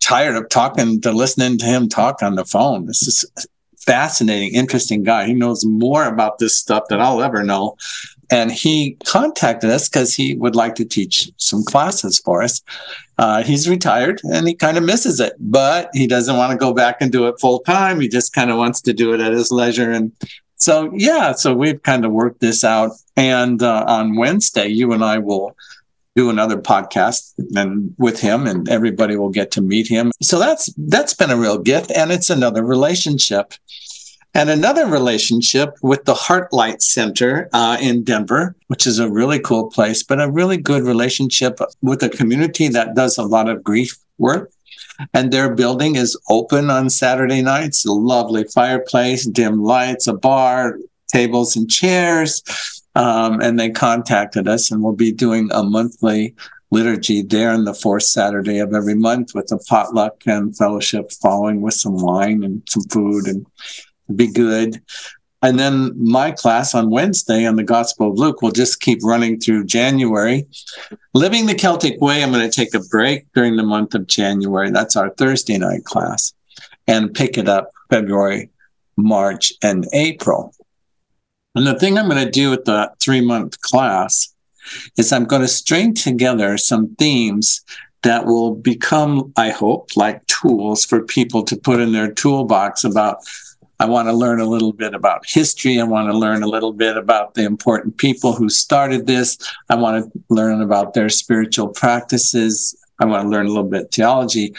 tired 0.00 0.36
of 0.36 0.48
talking 0.48 1.00
to 1.02 1.12
listening 1.12 1.58
to 1.58 1.66
him 1.66 1.88
talk 1.88 2.22
on 2.22 2.34
the 2.34 2.44
phone. 2.44 2.86
This 2.86 3.06
is 3.06 3.24
fascinating, 3.78 4.54
interesting 4.54 5.02
guy. 5.02 5.26
He 5.26 5.34
knows 5.34 5.64
more 5.64 6.04
about 6.04 6.38
this 6.38 6.56
stuff 6.56 6.84
than 6.88 7.00
I'll 7.00 7.22
ever 7.22 7.42
know. 7.42 7.76
And 8.30 8.52
he 8.52 8.96
contacted 9.04 9.70
us 9.70 9.88
because 9.88 10.14
he 10.14 10.34
would 10.36 10.54
like 10.54 10.76
to 10.76 10.84
teach 10.84 11.30
some 11.36 11.64
classes 11.64 12.20
for 12.20 12.42
us. 12.42 12.62
Uh, 13.18 13.42
he's 13.42 13.68
retired 13.68 14.20
and 14.32 14.46
he 14.46 14.54
kind 14.54 14.78
of 14.78 14.84
misses 14.84 15.20
it, 15.20 15.34
but 15.38 15.90
he 15.92 16.06
doesn't 16.06 16.36
want 16.36 16.52
to 16.52 16.56
go 16.56 16.72
back 16.72 16.98
and 17.00 17.10
do 17.10 17.26
it 17.26 17.40
full 17.40 17.60
time. 17.60 18.00
He 18.00 18.08
just 18.08 18.32
kind 18.32 18.50
of 18.50 18.56
wants 18.56 18.80
to 18.82 18.92
do 18.92 19.12
it 19.12 19.20
at 19.20 19.32
his 19.32 19.50
leisure. 19.50 19.90
And 19.90 20.12
so, 20.56 20.90
yeah, 20.94 21.32
so 21.32 21.54
we've 21.54 21.82
kind 21.82 22.04
of 22.04 22.12
worked 22.12 22.40
this 22.40 22.64
out. 22.64 22.92
And 23.16 23.62
uh, 23.62 23.84
on 23.86 24.16
Wednesday, 24.16 24.68
you 24.68 24.92
and 24.92 25.04
I 25.04 25.18
will 25.18 25.56
do 26.16 26.30
another 26.30 26.56
podcast 26.56 27.32
and 27.56 27.94
with 27.98 28.20
him 28.20 28.46
and 28.46 28.68
everybody 28.68 29.16
will 29.16 29.30
get 29.30 29.50
to 29.52 29.60
meet 29.60 29.86
him. 29.88 30.10
So 30.20 30.38
that's 30.38 30.72
that's 30.76 31.14
been 31.14 31.30
a 31.30 31.36
real 31.36 31.58
gift 31.58 31.90
and 31.92 32.10
it's 32.10 32.30
another 32.30 32.64
relationship. 32.64 33.54
And 34.34 34.48
another 34.48 34.86
relationship 34.86 35.74
with 35.82 36.04
the 36.04 36.14
Heartlight 36.14 36.82
Center 36.82 37.48
uh, 37.52 37.78
in 37.80 38.04
Denver, 38.04 38.54
which 38.68 38.86
is 38.86 38.98
a 38.98 39.10
really 39.10 39.40
cool 39.40 39.68
place, 39.70 40.02
but 40.04 40.20
a 40.20 40.30
really 40.30 40.56
good 40.56 40.84
relationship 40.84 41.58
with 41.82 42.02
a 42.02 42.08
community 42.08 42.68
that 42.68 42.94
does 42.94 43.18
a 43.18 43.24
lot 43.24 43.48
of 43.48 43.64
grief 43.64 43.96
work. 44.18 44.52
And 45.14 45.32
their 45.32 45.54
building 45.54 45.96
is 45.96 46.16
open 46.28 46.70
on 46.70 46.90
Saturday 46.90 47.42
nights, 47.42 47.84
a 47.84 47.92
lovely 47.92 48.44
fireplace, 48.44 49.26
dim 49.26 49.62
lights, 49.62 50.06
a 50.06 50.12
bar, 50.12 50.78
tables 51.08 51.56
and 51.56 51.68
chairs. 51.68 52.42
Um, 52.94 53.40
and 53.40 53.58
they 53.58 53.70
contacted 53.70 54.48
us, 54.48 54.70
and 54.70 54.82
we'll 54.82 54.92
be 54.92 55.12
doing 55.12 55.48
a 55.52 55.62
monthly 55.62 56.34
liturgy 56.70 57.22
there 57.22 57.50
on 57.50 57.64
the 57.64 57.74
fourth 57.74 58.04
Saturday 58.04 58.58
of 58.58 58.74
every 58.74 58.94
month 58.94 59.34
with 59.34 59.50
a 59.52 59.58
potluck 59.58 60.22
and 60.26 60.56
fellowship 60.56 61.10
following 61.12 61.60
with 61.62 61.74
some 61.74 62.00
wine 62.00 62.44
and 62.44 62.62
some 62.68 62.84
food 62.84 63.26
and 63.26 63.46
be 64.16 64.26
good. 64.26 64.82
And 65.42 65.58
then 65.58 65.92
my 65.96 66.32
class 66.32 66.74
on 66.74 66.90
Wednesday 66.90 67.46
on 67.46 67.56
the 67.56 67.64
Gospel 67.64 68.10
of 68.10 68.18
Luke 68.18 68.42
will 68.42 68.50
just 68.50 68.80
keep 68.80 69.02
running 69.02 69.40
through 69.40 69.64
January. 69.64 70.46
Living 71.14 71.46
the 71.46 71.54
Celtic 71.54 71.98
Way, 72.00 72.22
I'm 72.22 72.30
going 72.30 72.48
to 72.48 72.54
take 72.54 72.74
a 72.74 72.80
break 72.80 73.26
during 73.32 73.56
the 73.56 73.62
month 73.62 73.94
of 73.94 74.06
January. 74.06 74.70
That's 74.70 74.96
our 74.96 75.10
Thursday 75.10 75.56
night 75.56 75.84
class 75.84 76.34
and 76.86 77.14
pick 77.14 77.38
it 77.38 77.48
up 77.48 77.70
February, 77.88 78.50
March, 78.96 79.52
and 79.62 79.86
April. 79.94 80.54
And 81.54 81.66
the 81.66 81.78
thing 81.78 81.98
I'm 81.98 82.08
going 82.08 82.24
to 82.24 82.30
do 82.30 82.50
with 82.50 82.66
the 82.66 82.92
three 83.00 83.22
month 83.22 83.60
class 83.62 84.34
is 84.98 85.10
I'm 85.10 85.24
going 85.24 85.42
to 85.42 85.48
string 85.48 85.94
together 85.94 86.58
some 86.58 86.94
themes 86.96 87.62
that 88.02 88.26
will 88.26 88.54
become, 88.54 89.32
I 89.36 89.50
hope, 89.50 89.96
like 89.96 90.26
tools 90.26 90.84
for 90.84 91.02
people 91.02 91.42
to 91.44 91.56
put 91.56 91.80
in 91.80 91.92
their 91.92 92.12
toolbox 92.12 92.84
about. 92.84 93.18
I 93.80 93.86
want 93.86 94.08
to 94.08 94.12
learn 94.12 94.40
a 94.40 94.46
little 94.46 94.74
bit 94.74 94.92
about 94.92 95.24
history. 95.26 95.80
I 95.80 95.84
want 95.84 96.10
to 96.10 96.16
learn 96.16 96.42
a 96.42 96.46
little 96.46 96.74
bit 96.74 96.98
about 96.98 97.32
the 97.32 97.44
important 97.44 97.96
people 97.96 98.34
who 98.34 98.50
started 98.50 99.06
this. 99.06 99.38
I 99.70 99.76
want 99.76 100.12
to 100.12 100.20
learn 100.28 100.60
about 100.60 100.92
their 100.92 101.08
spiritual 101.08 101.68
practices. 101.68 102.76
I 102.98 103.06
want 103.06 103.22
to 103.22 103.28
learn 103.30 103.46
a 103.46 103.48
little 103.48 103.70
bit 103.70 103.90
theology. 103.90 104.54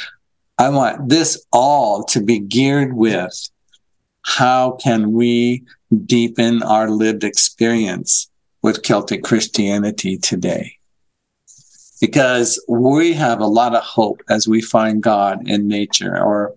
I 0.57 0.69
want 0.69 1.07
this 1.07 1.45
all 1.53 2.03
to 2.05 2.19
be 2.19 2.39
geared 2.39 2.93
with 2.93 3.31
how 4.23 4.71
can 4.71 5.12
we 5.12 5.65
deepen 6.07 6.63
our 6.63 6.89
lived 6.89 7.23
experience 7.23 8.27
with 8.63 8.81
Celtic 8.81 9.23
Christianity 9.23 10.17
today? 10.17 10.77
Because 11.99 12.60
we 12.67 13.13
have 13.13 13.39
a 13.39 13.45
lot 13.45 13.75
of 13.75 13.84
hope 13.84 14.23
as 14.31 14.47
we 14.47 14.62
find 14.62 15.03
God 15.03 15.47
in 15.47 15.67
nature 15.67 16.19
or 16.19 16.55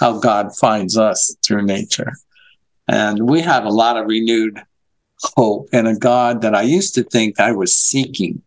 how 0.00 0.18
God 0.18 0.56
finds 0.56 0.96
us 0.96 1.36
through 1.42 1.62
nature. 1.62 2.12
And 2.88 3.28
we 3.28 3.40
have 3.40 3.64
a 3.64 3.70
lot 3.70 3.96
of 3.96 4.06
renewed 4.06 4.60
hope 5.36 5.68
in 5.72 5.86
a 5.86 5.96
God 5.96 6.42
that 6.42 6.54
I 6.54 6.62
used 6.62 6.94
to 6.96 7.04
think 7.04 7.38
I 7.38 7.52
was 7.52 7.74
seeking 7.74 8.42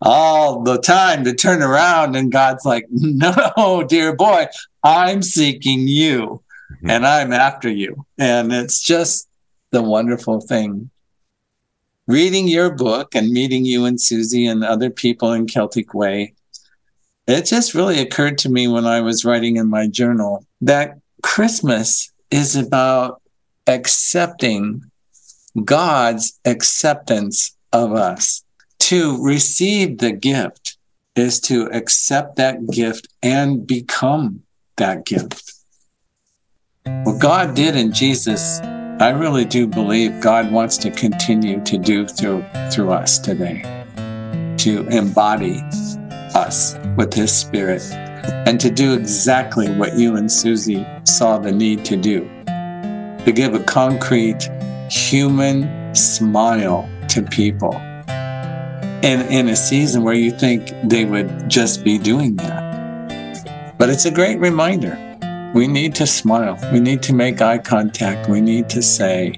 all 0.00 0.62
the 0.62 0.78
time 0.78 1.24
to 1.24 1.32
turn 1.32 1.62
around. 1.62 2.16
And 2.16 2.30
God's 2.30 2.64
like, 2.64 2.86
no, 2.90 3.84
dear 3.88 4.14
boy, 4.14 4.46
I'm 4.82 5.22
seeking 5.22 5.88
you 5.88 6.42
mm-hmm. 6.72 6.90
and 6.90 7.06
I'm 7.06 7.32
after 7.32 7.70
you. 7.70 8.06
And 8.18 8.52
it's 8.52 8.80
just 8.80 9.28
the 9.70 9.82
wonderful 9.82 10.40
thing. 10.40 10.90
Reading 12.08 12.48
your 12.48 12.74
book 12.74 13.14
and 13.14 13.30
meeting 13.30 13.64
you 13.64 13.84
and 13.84 14.00
Susie 14.00 14.46
and 14.46 14.64
other 14.64 14.90
people 14.90 15.32
in 15.32 15.46
Celtic 15.46 15.94
Way, 15.94 16.34
it 17.26 17.46
just 17.46 17.74
really 17.74 18.00
occurred 18.00 18.38
to 18.38 18.48
me 18.48 18.68
when 18.68 18.86
I 18.86 19.00
was 19.00 19.24
writing 19.24 19.56
in 19.56 19.68
my 19.68 19.86
journal 19.86 20.44
that 20.60 20.98
Christmas 21.22 22.10
is 22.30 22.56
about 22.56 23.22
accepting 23.66 24.82
God's 25.64 26.38
acceptance 26.44 27.56
of 27.72 27.92
us. 27.92 28.42
To 28.80 29.22
receive 29.22 29.98
the 29.98 30.12
gift 30.12 30.76
is 31.14 31.40
to 31.40 31.66
accept 31.66 32.36
that 32.36 32.66
gift 32.70 33.06
and 33.22 33.66
become 33.66 34.42
that 34.76 35.06
gift. 35.06 35.52
What 37.04 37.20
God 37.20 37.54
did 37.54 37.76
in 37.76 37.92
Jesus, 37.92 38.60
I 38.60 39.10
really 39.10 39.44
do 39.44 39.66
believe 39.68 40.20
God 40.20 40.50
wants 40.50 40.76
to 40.78 40.90
continue 40.90 41.62
to 41.64 41.78
do 41.78 42.08
through 42.08 42.44
through 42.72 42.90
us 42.90 43.18
today. 43.18 43.62
To 44.58 44.86
embody 44.88 45.60
us 46.34 46.76
with 46.96 47.12
his 47.12 47.32
spirit 47.32 47.82
and 48.46 48.60
to 48.60 48.70
do 48.70 48.94
exactly 48.94 49.68
what 49.74 49.96
you 49.98 50.16
and 50.16 50.30
Susie 50.30 50.86
saw 51.04 51.38
the 51.38 51.52
need 51.52 51.84
to 51.86 51.96
do. 51.96 52.20
To 53.24 53.32
give 53.34 53.54
a 53.54 53.62
concrete 53.64 54.48
human 54.90 55.94
smile 55.94 56.88
to 57.08 57.22
people. 57.22 57.74
And 57.74 59.28
in 59.32 59.48
a 59.48 59.56
season 59.56 60.02
where 60.02 60.14
you 60.14 60.30
think 60.30 60.72
they 60.84 61.04
would 61.04 61.48
just 61.48 61.84
be 61.84 61.98
doing 61.98 62.36
that. 62.36 63.74
But 63.78 63.90
it's 63.90 64.04
a 64.04 64.10
great 64.10 64.38
reminder 64.38 64.96
we 65.54 65.66
need 65.66 65.94
to 65.96 66.06
smile. 66.06 66.58
We 66.72 66.80
need 66.80 67.02
to 67.02 67.12
make 67.12 67.42
eye 67.42 67.58
contact. 67.58 68.28
We 68.28 68.40
need 68.40 68.70
to 68.70 68.80
say, 68.80 69.34